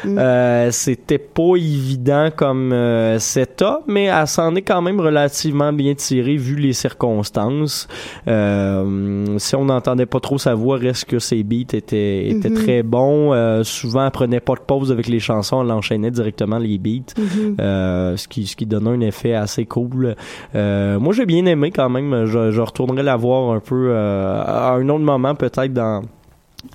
[0.04, 0.18] Mm.
[0.18, 5.94] Euh, C'était pas évident comme euh, setup, mais elle s'en est quand même relativement bien
[5.94, 7.88] tirée vu les circonstances.
[8.28, 12.54] Euh, si on n'entendait pas trop sa voix, reste que ses beats étaient, étaient Mhm.
[12.64, 13.32] très bons.
[13.32, 17.12] Euh, souvent, elle prenait pas de pause avec les chansons, elle enchaînait directement les beats,
[17.18, 17.56] Mhm.
[17.60, 20.14] euh, ce qui ce qui donnait un effet assez cool.
[20.54, 22.24] Moi, j'ai bien aimé quand même.
[22.26, 26.02] Je, je retournerai la voir un peu à un autre moment, peut-être dans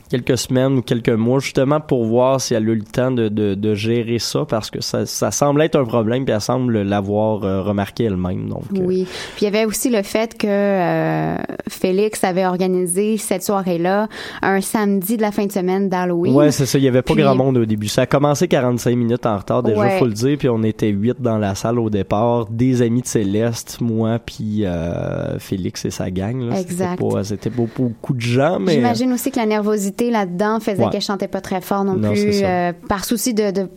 [0.09, 3.29] quelques semaines ou quelques mois justement pour voir si elle a eu le temps de,
[3.29, 6.81] de, de gérer ça parce que ça, ça semble être un problème puis elle semble
[6.81, 9.05] l'avoir euh, remarqué elle-même donc euh, Oui.
[9.35, 11.37] Puis il y avait aussi le fait que euh,
[11.69, 14.07] Félix avait organisé cette soirée-là
[14.41, 16.33] un samedi de la fin de semaine d'Halloween.
[16.35, 16.77] Ouais, c'est ça.
[16.77, 17.87] Il y avait pas Puis- grand monde au début.
[17.87, 19.99] Ça a commencé 45 minutes en retard, déjà, Ouais.
[19.99, 20.37] faut le dire.
[20.37, 22.47] Puis on était huit dans la salle au départ.
[22.49, 26.41] Des amis de Céleste, moi, puis euh, Félix et sa gang.
[26.41, 26.55] là.
[26.57, 26.99] C'était Exact.
[26.99, 28.73] pas- C'était pas beaucoup de gens, mais...
[28.73, 29.76] J'imagine aussi que la nervosité
[30.11, 30.89] là-dedans faisait Ouais.
[30.91, 33.67] qu'elle chantait pas très fort non, plus, euh, par souci de de,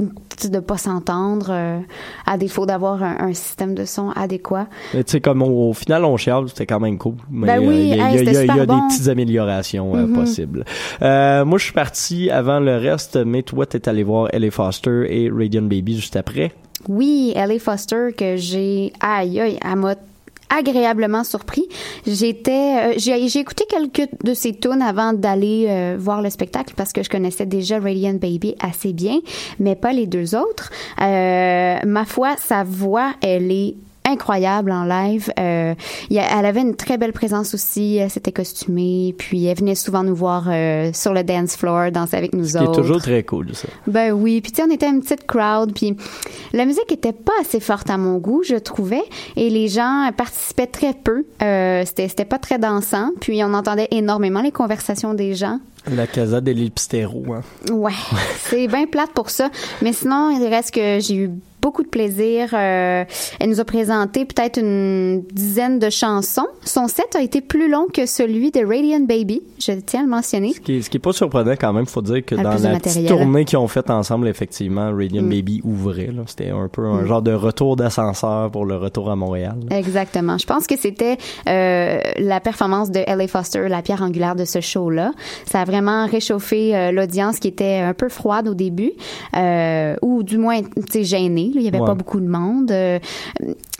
[0.48, 1.78] de pas s'entendre, euh,
[2.26, 4.66] à défaut d'avoir un, un système de son adéquat.
[4.94, 7.14] Mais tu sais, comme au, au final, on chiale, c'était quand même cool.
[7.30, 9.08] Mais Ben oui, euh, il y a, hey, y a- y a- y des petites
[9.08, 10.12] améliorations Mhm.
[10.14, 10.64] possibles.
[11.00, 15.30] Moi, je suis parti avant le reste, mais toi, t'es allé voir Ellie Foster et
[15.30, 16.52] Radiant Baby juste après.
[16.88, 19.94] Oui, Ellie Foster que j'ai aïe aïe, elle m'a
[20.50, 21.68] agréablement surpris.
[22.06, 26.92] J'étais, euh, j'ai écouté quelques de ses tunes avant d'aller euh, voir le spectacle parce
[26.92, 29.20] que je connaissais déjà Radiant Baby assez bien,
[29.58, 30.70] mais pas les deux autres.
[31.00, 33.76] Euh, ma foi, sa voix, elle est
[34.10, 35.32] incroyable en live.
[35.38, 35.74] Euh,
[36.10, 37.96] il y a- elle avait une très belle présence aussi.
[37.96, 42.16] Elle s'était costumée, puis elle venait souvent nous voir euh, sur le dance floor, danser
[42.16, 42.80] avec nous Ce autres.
[42.80, 43.68] toujours très cool, ça.
[43.86, 45.96] Ben oui, puis tu sais, on était une petite crowd, puis
[46.52, 49.02] la musique était pas assez forte à mon goût, je trouvais,
[49.36, 51.24] et les gens participaient très peu.
[51.42, 55.58] Euh, c'était pas très dansant, puis on entendait énormément les conversations des gens.
[55.94, 57.42] La Casa del Lipstero, hein.
[57.70, 57.92] Ouais,
[58.44, 59.50] c'est bien plate pour ça,
[59.82, 61.30] mais sinon il reste que j'ai eu
[61.60, 62.48] beaucoup de plaisir.
[62.54, 63.04] Euh,
[63.38, 66.46] elle nous a présenté peut-être une dizaine de chansons.
[66.64, 70.08] Son set a été plus long que celui de Radiant Baby, je tiens à le
[70.08, 70.54] mentionner.
[70.54, 72.78] Ce qui, est, ce qui est pas surprenant quand même, faut dire que dans la
[72.80, 75.28] petite tournée qu'ils ont faite ensemble, effectivement, Radiant Mm.
[75.28, 76.08] Baby ouvrait.
[76.28, 77.06] C'était un peu un Mm.
[77.06, 79.56] genre de retour d'ascenseur pour le retour à Montréal.
[79.70, 80.38] Exactement.
[80.38, 84.60] Je pense que c'était euh, la performance de Ellie Foster, la pierre angulaire de ce
[84.62, 85.12] show-là.
[85.44, 88.92] Ça a vraiment réchauffé euh, l'audience qui était un peu froide au début,
[89.36, 91.50] euh, ou du moins, tu sais, gênée.
[91.54, 91.60] là.
[91.60, 91.86] Il y avait Ouais.
[91.86, 92.70] pas beaucoup de monde.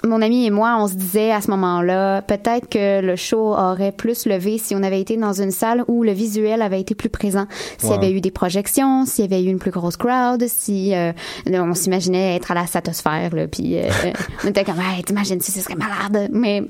[0.04, 3.92] Mon ami et moi, on se disait à ce moment-là, peut-être que le show aurait
[3.92, 7.10] plus levé si on avait été dans une salle où le visuel avait été plus
[7.10, 7.46] présent.
[7.78, 10.94] S'il y avait eu des projections, s'il y avait eu une plus grosse crowd, si
[10.94, 11.12] euh,
[11.46, 13.90] on s'imaginait être à la stratosphère, là, puis euh,
[14.44, 16.30] on était comme, hey, t'imagines si ce serait malade.
[16.32, 16.62] Mais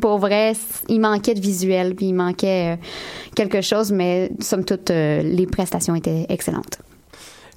[0.00, 0.52] pour vrai,
[0.88, 2.76] il manquait de visuel, puis il manquait euh,
[3.34, 6.78] quelque chose, mais somme toute, euh, les prestations étaient excellentes.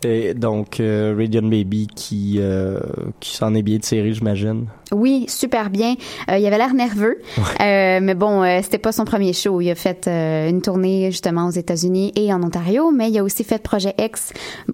[0.04, 2.80] Et donc, euh, Radiant Baby qui, euh,
[3.20, 4.66] qui s'en est bien tiré, j'imagine.
[4.92, 5.96] Oui, super bien.
[6.30, 7.20] Euh, il avait l'air nerveux,
[7.62, 9.62] Euh, mais bon, euh, c'était pas son premier show.
[9.62, 13.24] Il a fait euh, une tournée justement aux États-Unis et en Ontario, mais il a
[13.24, 14.34] aussi fait Projet X,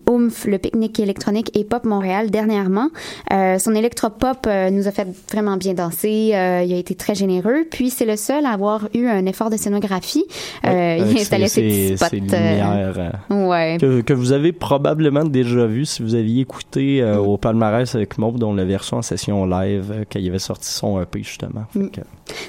[0.10, 2.90] Oomph, le pique-nique électronique et Pop Montréal dernièrement.
[3.32, 6.32] Euh, son électropop euh, nous a fait vraiment bien danser.
[6.34, 7.66] Euh, il a été très généreux.
[7.70, 10.26] Puis c'est le seul à avoir eu un effort de scénographie.
[10.66, 12.16] Euh, Ouais, il avec installait ses petits spots.
[12.16, 13.78] lumières, ouais.
[13.80, 17.28] que, que vous avez probablement déjà vu si vous aviez écouté euh, Mm.
[17.28, 20.70] au palmarès avec Maud, dont la version en session live, euh, quand il avait sorti
[20.70, 21.66] son EP, justement.
[21.76, 21.88] Mm.
[21.90, 22.02] que-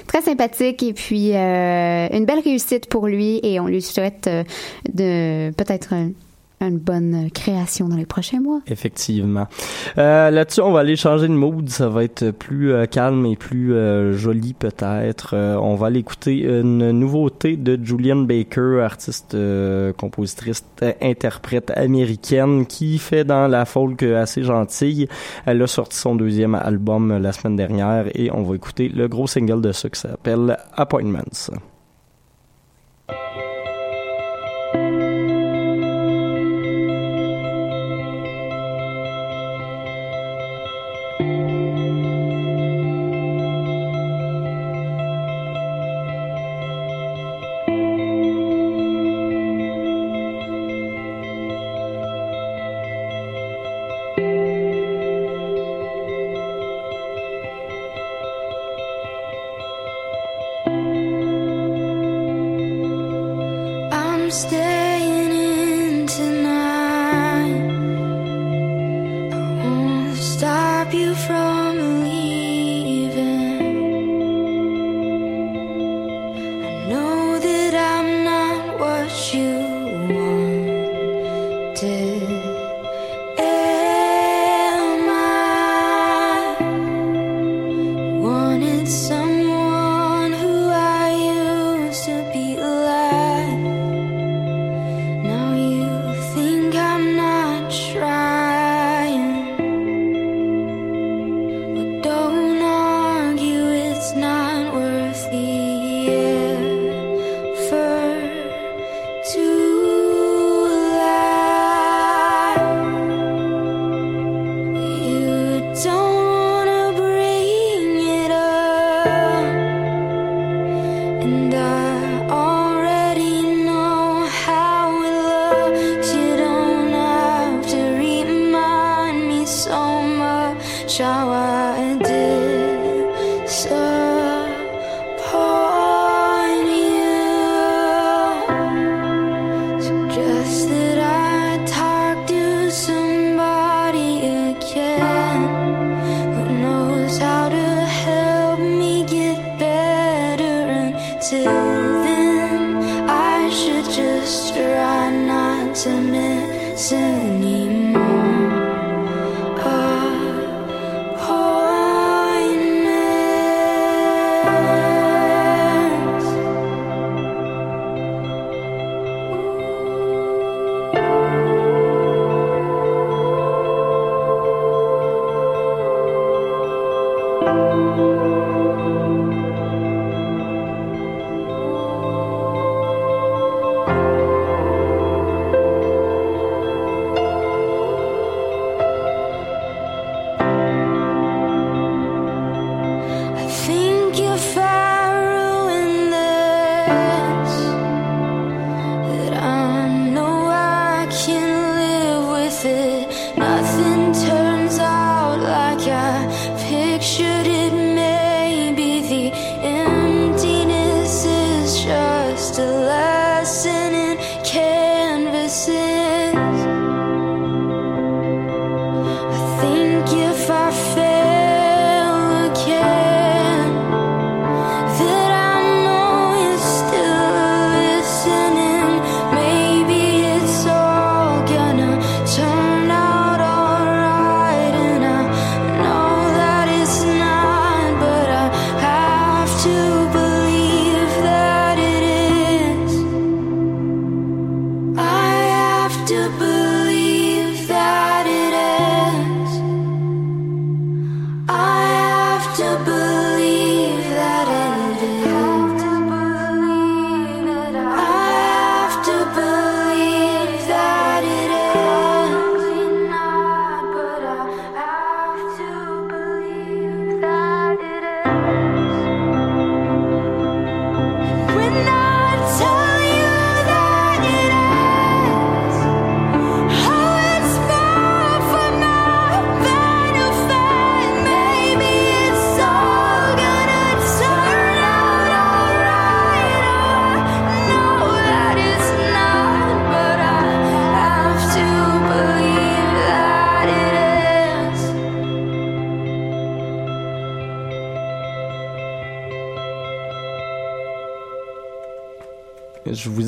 [0.07, 4.29] Très sympathique et puis euh, une belle réussite pour lui et on lui souhaite
[4.93, 5.93] de peut-être
[6.67, 8.61] une bonne création dans les prochains mois.
[8.67, 9.47] Effectivement.
[9.97, 11.69] Euh, Là-dessus, on va aller changer de mood.
[11.69, 15.31] Ça va être plus euh, calme et plus euh, joli peut-être.
[15.33, 19.35] Euh, on va aller écouter une nouveauté de Julian Baker, artiste,
[19.97, 20.65] compositrice,
[21.01, 25.07] interprète américaine qui fait dans la folk assez gentille.
[25.45, 29.27] Elle a sorti son deuxième album la semaine dernière et on va écouter le gros
[29.27, 31.19] single de ça qui s'appelle Appointments.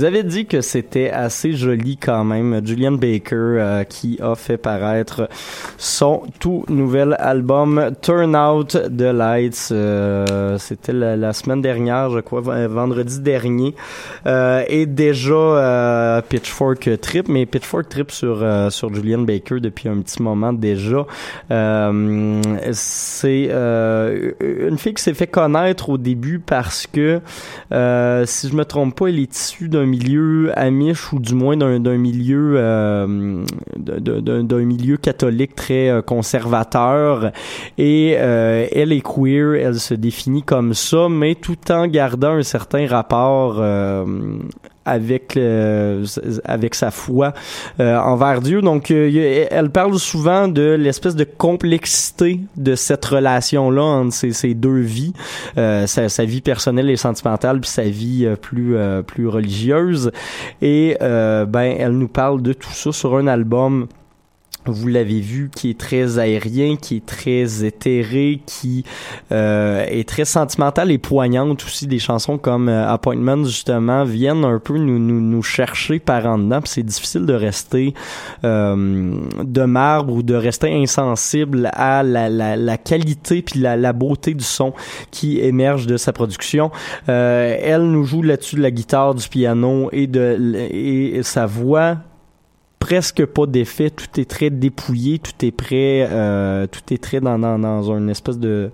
[0.01, 2.65] Vous avais dit que c'était assez joli quand même.
[2.65, 5.29] Julian Baker euh, qui a fait paraître
[6.01, 9.69] son tout nouvel album Turn Out the Lights.
[9.71, 13.75] Euh, c'était la, semaine dernière, je crois, vendredi dernier.
[14.25, 19.99] Euh, et déjà euh, Pitchfork trip, mais Pitchfork trip sur sur Julian Baker depuis un
[20.01, 21.05] petit moment déjà.
[22.71, 27.21] C'est une fille qui s'est fait connaître au début parce que
[28.25, 31.97] si je me trompe pas, elle est issue d'un milieu amish ou du moins d'un
[31.97, 32.55] milieu
[33.77, 37.31] d'un milieu catholique très euh, conservateur
[37.77, 42.43] et euh, elle est queer, elle se définit comme ça, mais tout en gardant un
[42.43, 44.05] certain rapport euh,
[44.83, 45.37] avec
[46.73, 47.33] sa foi
[47.79, 48.61] envers Dieu.
[48.61, 55.13] Donc, elle parle souvent de l'espèce de complexité de cette relation-là entre ces, deux vies,
[55.55, 58.75] sa, vie personnelle et sentimentale, puis sa vie plus
[59.05, 60.11] plus religieuse.
[60.63, 63.87] Et ben, elle nous parle de tout ça sur un album
[64.65, 68.83] vous l'avez vu, qui est très aérien, qui est très éthéré, qui
[69.31, 71.87] euh, est très sentimental et poignante aussi.
[71.87, 76.37] Des chansons comme euh, Appointments, justement, viennent un peu nous, nous, nous chercher par en
[76.37, 76.59] dedans.
[76.65, 77.93] C'est difficile de rester
[78.43, 83.93] euh, de marbre ou de rester insensible à la, la, la qualité puis la, la
[83.93, 84.73] beauté du son
[85.09, 86.71] qui émerge de sa production.
[87.09, 90.37] Euh, elle nous joue là-dessus de la guitare, du piano et de
[90.71, 91.97] et sa voix
[92.81, 97.39] presque pas d'effet, tout est très dépouillé, tout est prêt, euh, tout est très dans,
[97.39, 98.69] dans, dans une espèce de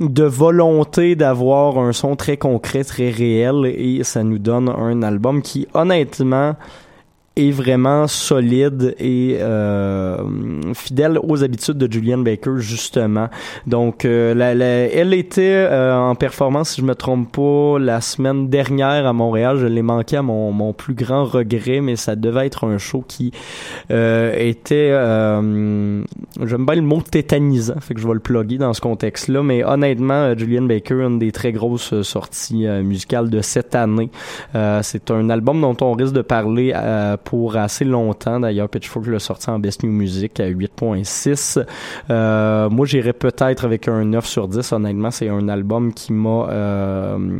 [0.00, 3.66] de volonté d'avoir un son très concret, très réel.
[3.66, 6.54] Et ça nous donne un album qui honnêtement
[7.38, 10.16] est vraiment solide et euh,
[10.74, 13.28] fidèle aux habitudes de Julian Baker justement.
[13.66, 14.34] Donc euh,
[14.92, 19.58] elle était euh, en performance si je me trompe pas la semaine dernière à Montréal.
[19.58, 23.04] Je l'ai manqué à mon, mon plus grand regret, mais ça devait être un show
[23.06, 23.32] qui
[23.88, 29.42] était j'aime bien le mot tétanisant, fait que je vais le plugger dans ce contexte-là.
[29.42, 34.10] Mais honnêtement, Julian Baker, une des très grosses sorties musicales de cette année.
[34.82, 36.72] C'est un album dont on risque de parler
[37.28, 38.40] pour assez longtemps.
[38.40, 41.62] D'ailleurs, Pitchfork l'a sorti en Best New Music à 8.6.
[42.08, 44.72] Euh, moi, j'irais peut-être avec un 9 sur 10.
[44.72, 46.48] Honnêtement, c'est un album qui m'a...
[46.50, 47.38] euh,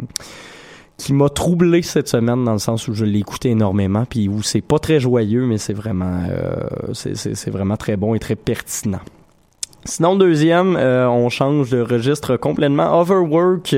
[0.99, 4.43] qui m'a troublé cette semaine dans le sens où je l'ai écouté énormément puis où
[4.43, 8.99] c'est pas très joyeux mais c'est vraiment euh, c'est- vraiment très bon et très pertinent.
[9.89, 13.01] Sinon, deuxième, euh, on change de registre complètement.
[13.01, 13.75] Overwork,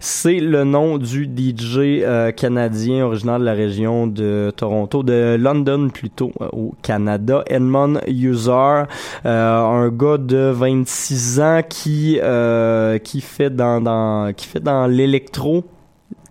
[0.00, 5.88] c'est le nom du DJ euh, canadien originaire de la région de Toronto, de London
[5.88, 7.44] plutôt, euh, au Canada.
[7.46, 8.82] Edmond User,
[9.24, 14.88] euh, un gars de 26 ans qui euh, qui fait dans, dans qui fait dans
[14.88, 15.62] l'électro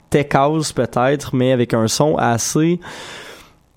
[0.09, 2.81] tech house peut-être, mais avec un son assez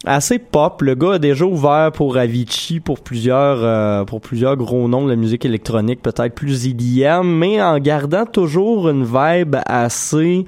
[0.07, 0.83] assez pop.
[0.83, 5.11] Le gars a déjà ouvert pour Avicii, pour plusieurs euh, pour plusieurs gros noms de
[5.11, 10.45] la musique électronique, peut-être plus EDM, mais en gardant toujours une vibe assez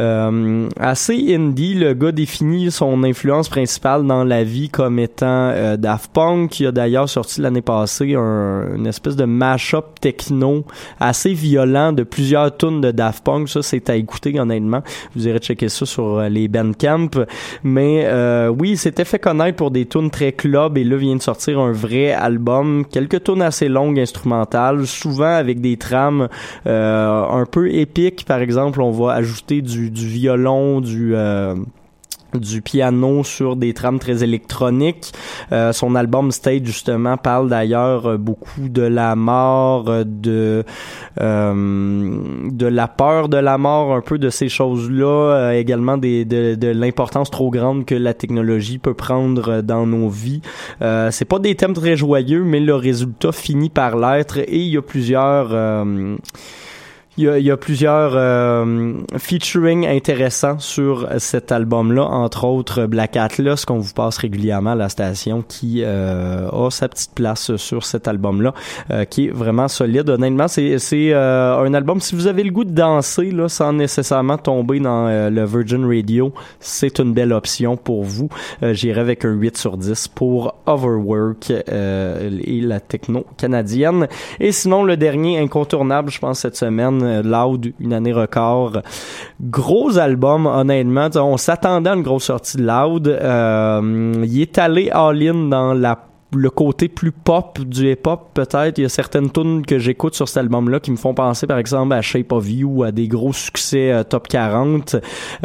[0.00, 1.74] euh, assez indie.
[1.74, 6.66] Le gars définit son influence principale dans la vie comme étant euh, Daft Punk, qui
[6.66, 10.64] a d'ailleurs sorti l'année passée un, une espèce de mash-up techno
[10.98, 13.48] assez violent de plusieurs tunes de Daft Punk.
[13.48, 14.82] Ça, c'est à écouter honnêtement.
[15.14, 17.10] Vous irez checker ça sur euh, les Bandcamp.
[17.62, 21.16] Mais euh, oui, il s'était fait connaître pour des tunes très club et là vient
[21.16, 22.84] de sortir un vrai album.
[22.90, 26.28] Quelques tunes assez longues instrumentales, souvent avec des trames
[26.64, 28.24] un peu épiques.
[28.26, 31.14] Par exemple, on va ajouter du, du violon, du...
[31.14, 31.54] euh,
[32.32, 35.12] du piano sur des trames très électroniques.
[35.50, 40.64] Euh, son album Stage justement parle d'ailleurs euh, beaucoup de la mort, de
[41.18, 47.32] de la peur de la mort, un peu de ces choses-là, également de, de l'importance
[47.32, 50.40] trop grande que la technologie peut prendre dans nos vies.
[50.80, 54.76] C'est pas des thèmes très joyeux, mais le résultat finit par l'être et il y
[54.76, 55.52] a plusieurs
[57.20, 62.86] il y a, il y a plusieurs euh, featuring intéressants sur cet album-là, entre autres
[62.86, 67.56] Black Atlas qu'on vous passe régulièrement à la station, qui euh, a sa petite place
[67.56, 68.54] sur cet album-là,
[68.90, 70.08] euh, qui est vraiment solide.
[70.08, 70.78] Honnêtement, c'est
[71.12, 72.00] euh, un album.
[72.00, 75.84] Si vous avez le goût de danser là, sans nécessairement tomber dans euh, le Virgin
[75.86, 78.28] Radio, c'est une belle option pour vous.
[78.62, 84.08] Euh, J'irai avec un 8 sur 10 pour Overwork et la techno canadienne.
[84.38, 88.78] Et sinon, le dernier incontournable, je pense, cette semaine, euh, Loud, une année record.
[89.40, 91.08] Gros album, honnêtement.
[91.16, 93.08] On s'attendait à une grosse sortie de Loud.
[93.08, 98.78] Euh, il est allé all-in dans la le côté plus pop du hip-hop, peut-être.
[98.78, 101.58] Il y a certaines tunes que j'écoute sur cet album-là qui me font penser, par
[101.58, 104.96] exemple, à Shape of You ou à des gros succès euh, top 40.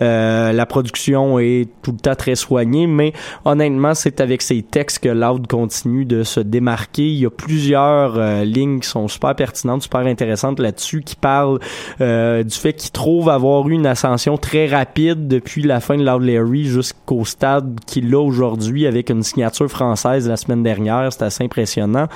[0.01, 3.13] Euh, la production est tout le temps très soignée, mais
[3.45, 7.07] honnêtement, c'est avec ces textes que Loud continue de se démarquer.
[7.07, 11.59] Il y a plusieurs euh, lignes qui sont super pertinentes, super intéressantes là-dessus, qui parlent
[11.99, 16.23] du fait qu'il trouve avoir eu une ascension très rapide depuis la fin de Loud
[16.23, 20.74] Larry jusqu'au stade qu'il a aujourd'hui avec une signature française la semaine dernière
[21.11, 22.07] c'est assez impressionnant.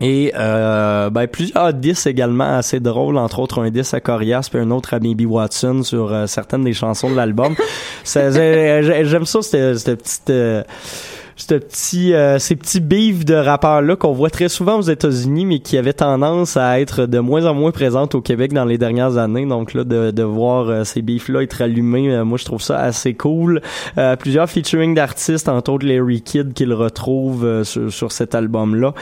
[0.00, 4.58] Et euh, ben, plusieurs disques également assez drôles, entre autres un disque à Corias puis
[4.58, 7.54] un autre à Baby Watson sur euh, certaines des chansons de l'album.
[8.04, 10.30] J'aime ça, cette, cette petite...
[10.30, 10.62] Euh,
[11.40, 15.58] ce petit, euh, ces petits beefs de rappeurs-là qu'on voit très souvent aux États-Unis, mais
[15.60, 19.16] qui avaient tendance à être de moins en moins présentes au Québec dans les dernières
[19.16, 19.46] années.
[19.46, 22.78] Donc là, de, de voir euh, ces beefs-là être allumés, euh, moi je trouve ça
[22.78, 23.62] assez cool.
[24.18, 28.94] plusieurs featuring d'artistes, entre autres Larry Kidd, qu'il retrouve sur, sur cet album-là.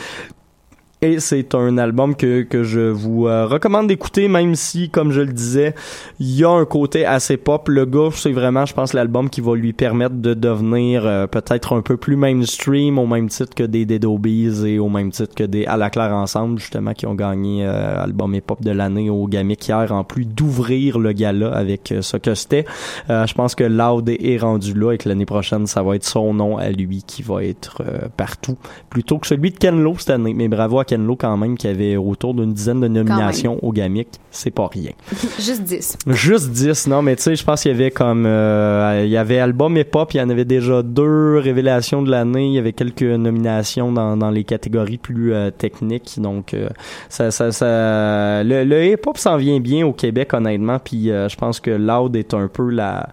[1.00, 5.20] Et c'est un album que, que je vous euh, recommande d'écouter, même si, comme je
[5.20, 5.76] le disais,
[6.18, 7.68] il y a un côté assez pop.
[7.68, 11.76] Le gars, c'est vraiment, je pense, l'album qui va lui permettre de devenir euh, peut-être
[11.76, 15.36] un peu plus mainstream, au même titre que des Dead Obies et au même titre
[15.36, 19.08] que des À la Claire Ensemble, justement, qui ont gagné euh, album hip-hop de l'année
[19.08, 22.64] au Gamic hier, en plus d'ouvrir le gala avec ce que c'était.
[23.08, 26.34] je pense que Loud est rendu là et que l'année prochaine, ça va être son
[26.34, 27.84] nom à lui qui va être
[28.16, 28.56] partout,
[28.90, 30.34] plutôt que celui de Ken Lo cette année.
[30.34, 30.87] Mais bravo à
[31.18, 34.92] Quand même qui avait autour d'une dizaine de nominations au Gamic, c'est pas rien.
[35.38, 35.98] Juste 10.
[36.08, 39.16] Juste 10, non, mais tu sais, je pense qu'il y avait comme euh, il y
[39.16, 42.58] avait album et pop, il y en avait déjà deux révélations de l'année, il y
[42.58, 46.68] avait quelques nominations dans, dans les catégories plus euh, techniques, donc euh,
[47.08, 51.60] ça, ça, ça le, le hip-hop s'en vient bien au Québec honnêtement, puis je pense
[51.60, 53.08] que Loud est un peu la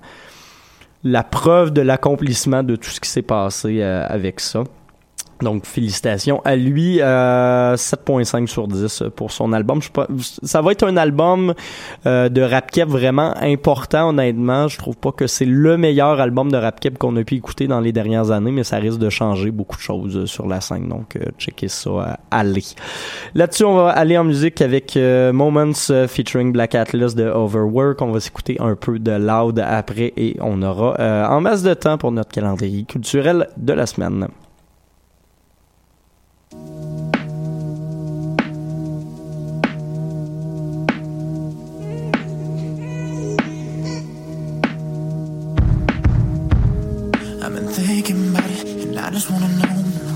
[1.04, 4.64] la preuve de l'accomplissement de tout ce qui s'est passé avec ça.
[5.42, 7.02] Donc, félicitations à lui.
[7.02, 9.82] Euh, 7.5 sur 10 pour son album.
[9.82, 10.08] Je pas,
[10.44, 11.54] ça va être un album
[12.06, 14.68] euh, de rap vraiment important, honnêtement.
[14.68, 17.80] Je trouve pas que c'est le meilleur album de rap qu'on a pu écouter dans
[17.80, 20.90] les dernières années, mais ça risque de changer beaucoup de choses sur la scène.
[20.90, 22.64] Donc, euh, checkez ça, euh, allez.
[23.34, 25.74] Là-dessus, on va aller en musique avec euh, Moments
[26.08, 28.02] featuring Black Atlas de Overwork.
[28.02, 30.96] On va s'écouter un peu de Loud après et on aura
[31.30, 34.28] en masse de temps pour notre calendrier culturel de la semaine.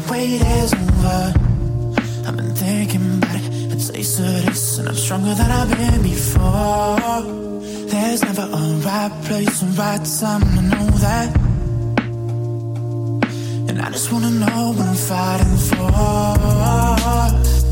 [0.10, 1.34] Wait is over.
[2.26, 6.02] I've been thinking about it, a taste of this, and I'm stronger than I've been
[6.02, 7.22] before.
[7.92, 8.46] There's never a
[8.88, 11.36] right place or right time, I know that.
[13.70, 17.69] And I just wanna know what I'm fighting for.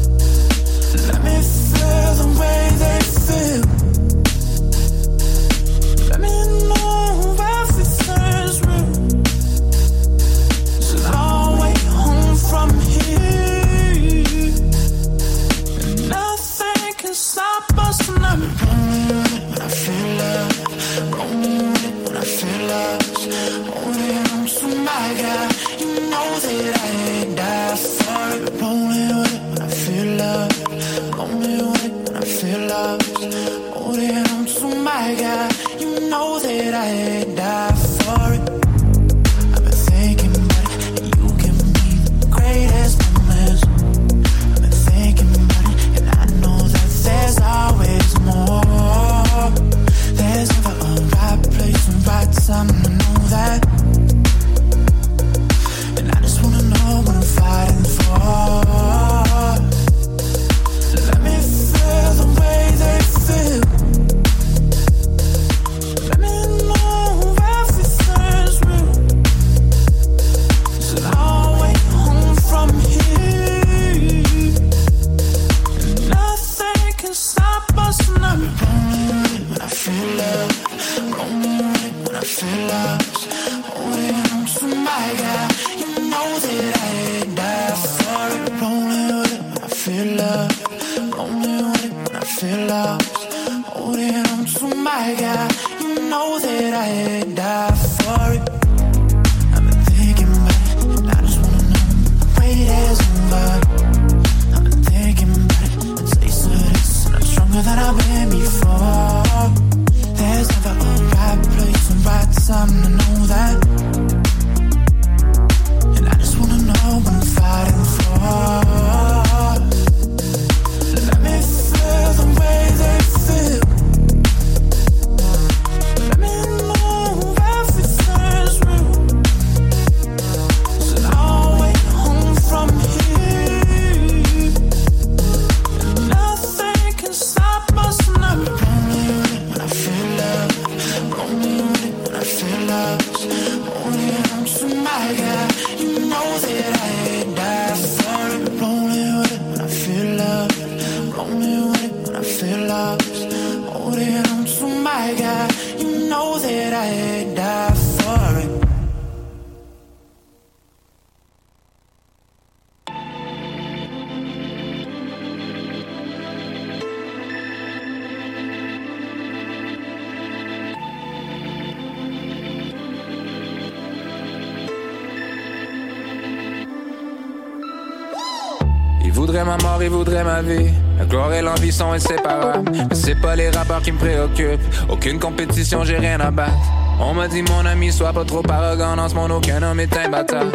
[181.67, 182.71] L'envie sont inséparables.
[182.71, 184.61] Mais c'est pas les rappeurs qui me préoccupent.
[184.89, 186.53] Aucune compétition, j'ai rien à battre.
[186.99, 188.95] On m'a dit, mon ami, sois pas trop arrogant.
[188.95, 190.51] Dans ce monde, aucun homme est imbattable.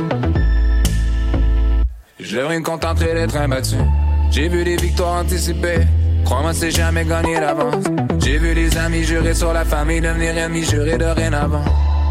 [2.19, 3.77] Je devrais me contenter d'être imbattu.
[4.31, 5.87] J'ai vu des victoires anticipées.
[6.25, 7.85] Crois-moi, c'est jamais gagné d'avance.
[8.21, 11.65] J'ai vu des amis jurer sur la famille, devenir ennemis, jurer de rien avant.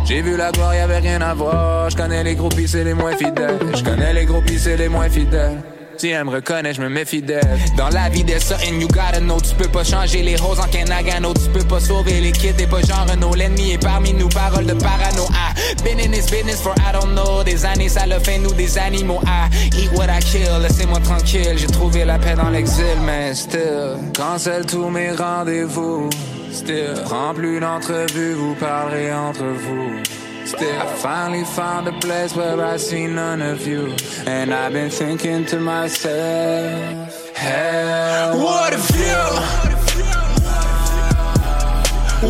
[0.06, 1.89] J'ai vu la gloire, y'avait rien à voir.
[1.89, 3.60] Je connais les groupies, c'est les moins fidèles.
[3.74, 5.58] Je connais les groupies, c'est les moins fidèles.
[6.02, 7.60] Si elle me reconnaît, je me méfie d'elle.
[7.78, 9.39] Dans la vie des something you gotta know.
[9.39, 11.32] Tu peux pas changer les roses en Kenagano.
[11.36, 13.36] Tu peux pas sauver les kids, t'es pas genre Renault.
[13.36, 15.28] L'ennemi est parmi nous, parole de parano.
[15.32, 17.43] Ah, been in this business for I don't know.
[17.43, 19.20] Des années, ça le fait nous des animaux.
[19.28, 19.47] Ah,
[19.78, 21.56] eat what I kill, laissez-moi tranquille.
[21.56, 23.99] J'ai trouvé la paix dans l'exil, mais still.
[24.18, 26.10] Cancel tous mes rendez-vous.
[26.52, 30.20] Still, prends plus d'entrevues, vous parlerez entre vous.
[30.52, 33.95] Still, I finally found a place where I see none of you.
[34.26, 39.22] And I've been thinking to myself, hell, What if you?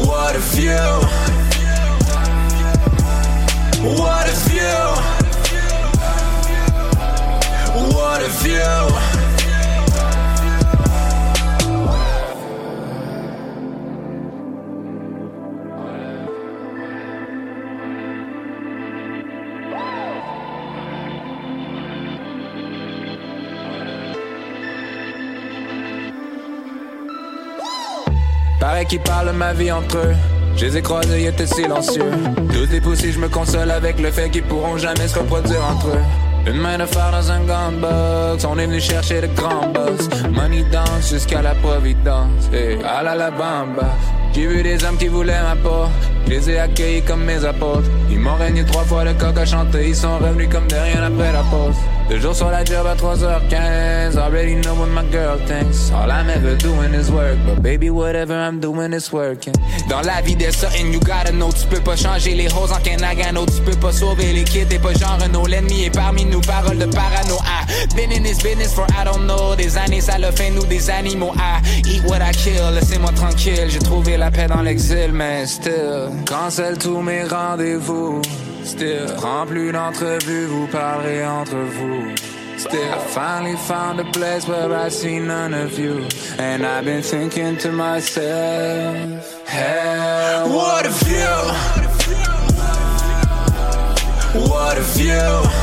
[0.07, 0.86] What if you?
[3.99, 4.78] What if you?
[7.95, 9.20] What if you?
[28.89, 30.15] Qu'ils parlent ma vie entre eux.
[30.57, 32.11] Je les ai croisés, ils étaient silencieux.
[32.51, 35.88] Tous des poussés, je me console avec le fait qu'ils pourront jamais se reproduire entre
[35.89, 36.03] eux.
[36.47, 40.09] Une main de fer dans un gun box, on est venu chercher de grands boss.
[40.32, 43.95] Money dance jusqu'à la providence, et à la la bamba.
[44.34, 45.86] J'ai vu des hommes qui voulaient ma peau,
[46.25, 47.89] je les ai accueillis comme mes apôtres.
[48.09, 51.03] Ils m'ont régné trois fois le coq à chanter, ils sont revenus comme de rien
[51.03, 51.75] après la pause.
[52.12, 55.89] Deux jours sur la job à 3h15, already know what my girl thinks.
[55.93, 59.53] All I'm ever doing is work, but baby, whatever I'm doing is working.
[59.88, 62.82] Dans la vie des something you gotta know, tu peux pas changer les roses en
[62.82, 66.41] Kenagano, tu peux pas sauver les kids, t'es pas genre Renault, l'ennemi est parmi nous,
[66.41, 67.38] parole de parano.
[67.45, 70.66] Ah, been in this business for I don't know, des années, ça le fait nous
[70.66, 71.32] des animaux.
[71.39, 76.09] Ah, eat what I kill, laissez-moi tranquille, j'ai trouvé la paix dans l'exil, mais still,
[76.26, 78.22] cancel tous mes rendez-vous.
[78.64, 82.16] Still, prends plus d'entrevues, vous parlerez entre vous.
[82.57, 86.05] Still, I finally found a place where I see none of you.
[86.38, 91.72] And I've been thinking to myself, hell, What if you?
[94.41, 95.62] What if you?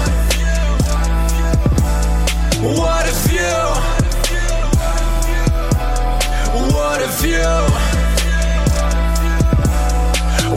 [2.81, 3.99] What if you?
[6.75, 7.49] What if you?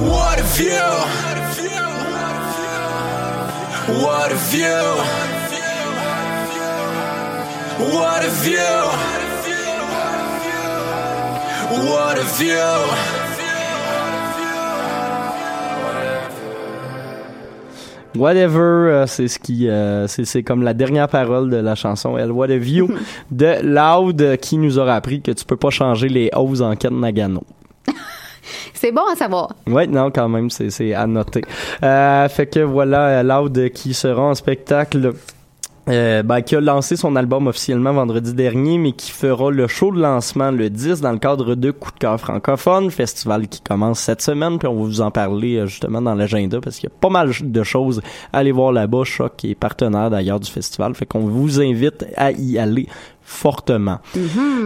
[0.10, 1.30] What if you?
[3.88, 4.77] What if you?
[7.79, 9.11] What if you?
[11.89, 13.11] What if you?
[18.13, 22.32] Whatever, euh, c'est ce qui, euh, c'est comme la dernière parole de la chanson Elle
[22.32, 22.89] What Have You
[23.32, 26.75] de Loud euh, qui nous aura appris que tu peux pas changer les hausses en
[26.75, 27.43] Ken Nagano.
[28.82, 29.49] C'est bon à savoir.
[29.67, 31.43] Ouais, non, quand même, c'est à noter.
[31.84, 35.13] Euh, fait que voilà, Loud qui sera en spectacle.
[35.89, 39.91] Euh, ben, qui a lancé son album officiellement vendredi dernier, mais qui fera le show
[39.91, 43.99] de lancement le 10 dans le cadre de Coup de cœur francophone, festival qui commence
[43.99, 46.93] cette semaine, puis on va vous en parler euh, justement dans l'agenda parce qu'il y
[46.93, 48.01] a pas mal de choses
[48.32, 49.03] à aller voir là-bas.
[49.03, 52.88] Choc est partenaire d'ailleurs du festival, fait qu'on vous invite à y aller
[53.24, 53.99] fortement.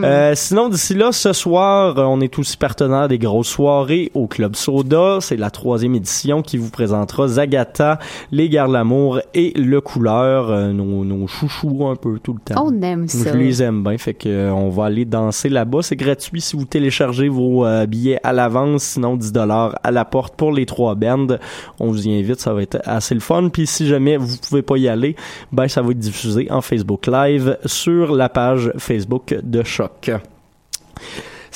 [0.04, 4.28] Euh, sinon, d'ici là, ce soir, euh, on est aussi partenaire des grosses soirées au
[4.28, 5.20] Club Soda.
[5.22, 8.00] C'est la troisième édition qui vous présentera Zagata,
[8.32, 12.66] Les Gardes l'amour et Le Couleur, euh, nos, nos chouchous un peu tout le temps.
[12.66, 13.32] On aime ça.
[13.32, 15.82] Je les aime bien, fait que euh, on va aller danser là-bas.
[15.82, 20.36] C'est gratuit si vous téléchargez vos billets à l'avance, sinon 10 dollars à la porte
[20.36, 21.38] pour les trois bands.
[21.80, 23.50] On vous y invite, ça va être assez le fun.
[23.50, 25.16] Puis si jamais vous pouvez pas y aller,
[25.52, 28.45] ben ça va être diffusé en Facebook Live sur la page
[28.78, 30.10] Facebook de Choc.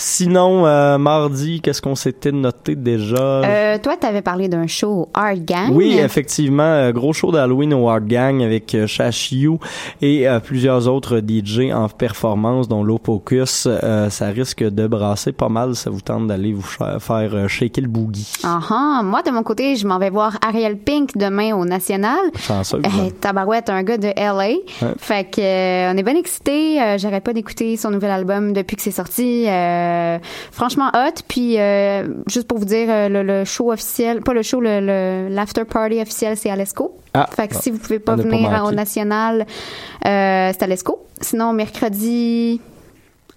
[0.02, 3.18] Sinon, euh, mardi, qu'est-ce qu'on s'était noté déjà?
[3.18, 5.72] Euh, toi, t'avais parlé d'un show au Art Gang.
[5.74, 9.60] Oui, effectivement, euh, gros show d'Halloween au Art Gang avec euh, Shash You
[10.02, 13.68] et euh, plusieurs autres DJ en performance, dont Lopocus.
[13.68, 15.76] Euh, ça risque de brasser pas mal.
[15.76, 18.32] Ça vous tente d'aller vous faire shaker le boogie.
[18.46, 19.02] Ah ah.
[19.04, 22.20] Moi, de mon côté, je m'en vais voir Ariel Pink demain au National.
[22.38, 22.84] Chanceuse.
[22.86, 24.60] Euh, Tabarouette, un gars de LA.
[24.98, 26.98] Fait que on est bien excités.
[26.98, 29.46] J'arrête pas d'écouter son nouvel album depuis que c'est sorti.
[29.46, 29.89] Euh,
[30.52, 31.22] franchement hot.
[31.28, 35.28] Puis euh, juste pour vous dire, euh, le, le show officiel, pas le show, le
[35.30, 36.98] l'after party officiel, c'est à l'Esco.
[37.14, 39.46] Ah, fait que si vous pouvez pas venir au National, euh,
[40.54, 41.06] c'est à l'Esco.
[41.22, 42.62] Sinon mercredi,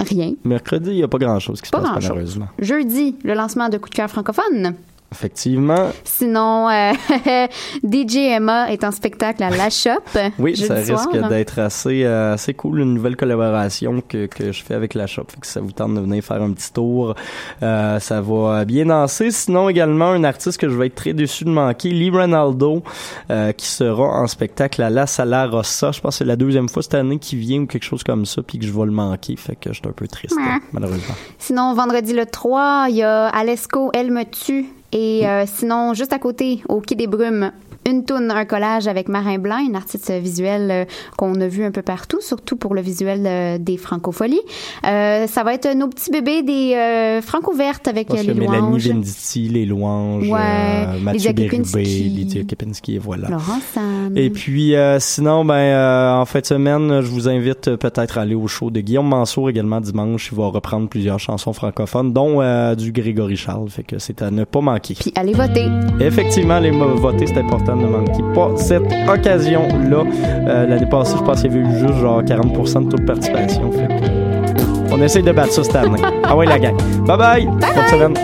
[0.00, 0.34] rien.
[0.44, 2.48] Mercredi, il n'y a pas grand-chose qui se Pas passe, malheureusement.
[2.58, 4.74] Jeudi, le lancement de Coup de cœur francophone.
[5.12, 5.90] Effectivement.
[6.04, 6.92] Sinon, euh,
[7.84, 9.90] DJ Emma est en spectacle à La Shop.
[10.38, 14.74] Oui, ça risque d'être assez, euh, assez cool, une nouvelle collaboration que, que je fais
[14.74, 15.24] avec la shop.
[15.28, 17.14] Fait que ça vous tente de venir faire un petit tour,
[17.62, 19.30] euh, ça va bien danser.
[19.30, 22.82] Sinon, également, un artiste que je vais être très déçu de manquer, Lee Ronaldo,
[23.30, 25.92] euh, qui sera en spectacle à La Sala Rossa.
[25.92, 28.24] Je pense que c'est la deuxième fois cette année qu'il vient ou quelque chose comme
[28.26, 29.36] ça, puis que je vais le manquer.
[29.36, 30.58] Fait que je suis un peu triste, Ouais.
[30.72, 31.14] malheureusement.
[31.38, 34.66] Sinon, vendredi le 3, il y a Alesco, Elle me tue.
[34.92, 37.52] Et euh, sinon, juste à côté, au Quai des Brumes,
[37.88, 40.84] une toune, un collage avec Marin Blanc, une artiste visuelle euh,
[41.16, 44.40] qu'on a vu un peu partout, surtout pour le visuel des Francopholies.
[44.86, 48.58] Euh, ça va être nos petits bébés des euh, Franco vertes avec Parce les Mélanie
[48.68, 48.88] louanges.
[48.88, 51.84] Venditti, les louanges, Ouais, euh, Mathieu Lydia Bérubé, Kepinski.
[52.08, 53.28] Lydia Kepinski, et voilà.
[53.28, 54.16] Laurent Sam.
[54.16, 58.34] Et puis euh, sinon, ben en fin de semaine, je vous invite peut-être à aller
[58.34, 60.30] au show de Guillaume Mansour également dimanche.
[60.32, 62.40] Il va reprendre plusieurs chansons francophones, dont
[62.74, 63.68] du Grégory Charles.
[63.70, 64.94] Fait que c'est à ne pas manquer.
[64.98, 65.66] Puis allez voter.
[66.00, 70.02] Effectivement, les mo- voter, c'est important ne manquer pas cette occasion-là.
[70.48, 73.04] Euh, L'année passée, je pense qu'il y avait eu juste genre 40% de taux de
[73.04, 73.70] participation.
[73.72, 76.00] Fait que, on essaye de battre ça cette année.
[76.22, 76.76] Ah ouais, la gang.
[77.06, 77.46] Bye bye!
[77.46, 77.60] Bonne
[77.90, 78.14] semaine.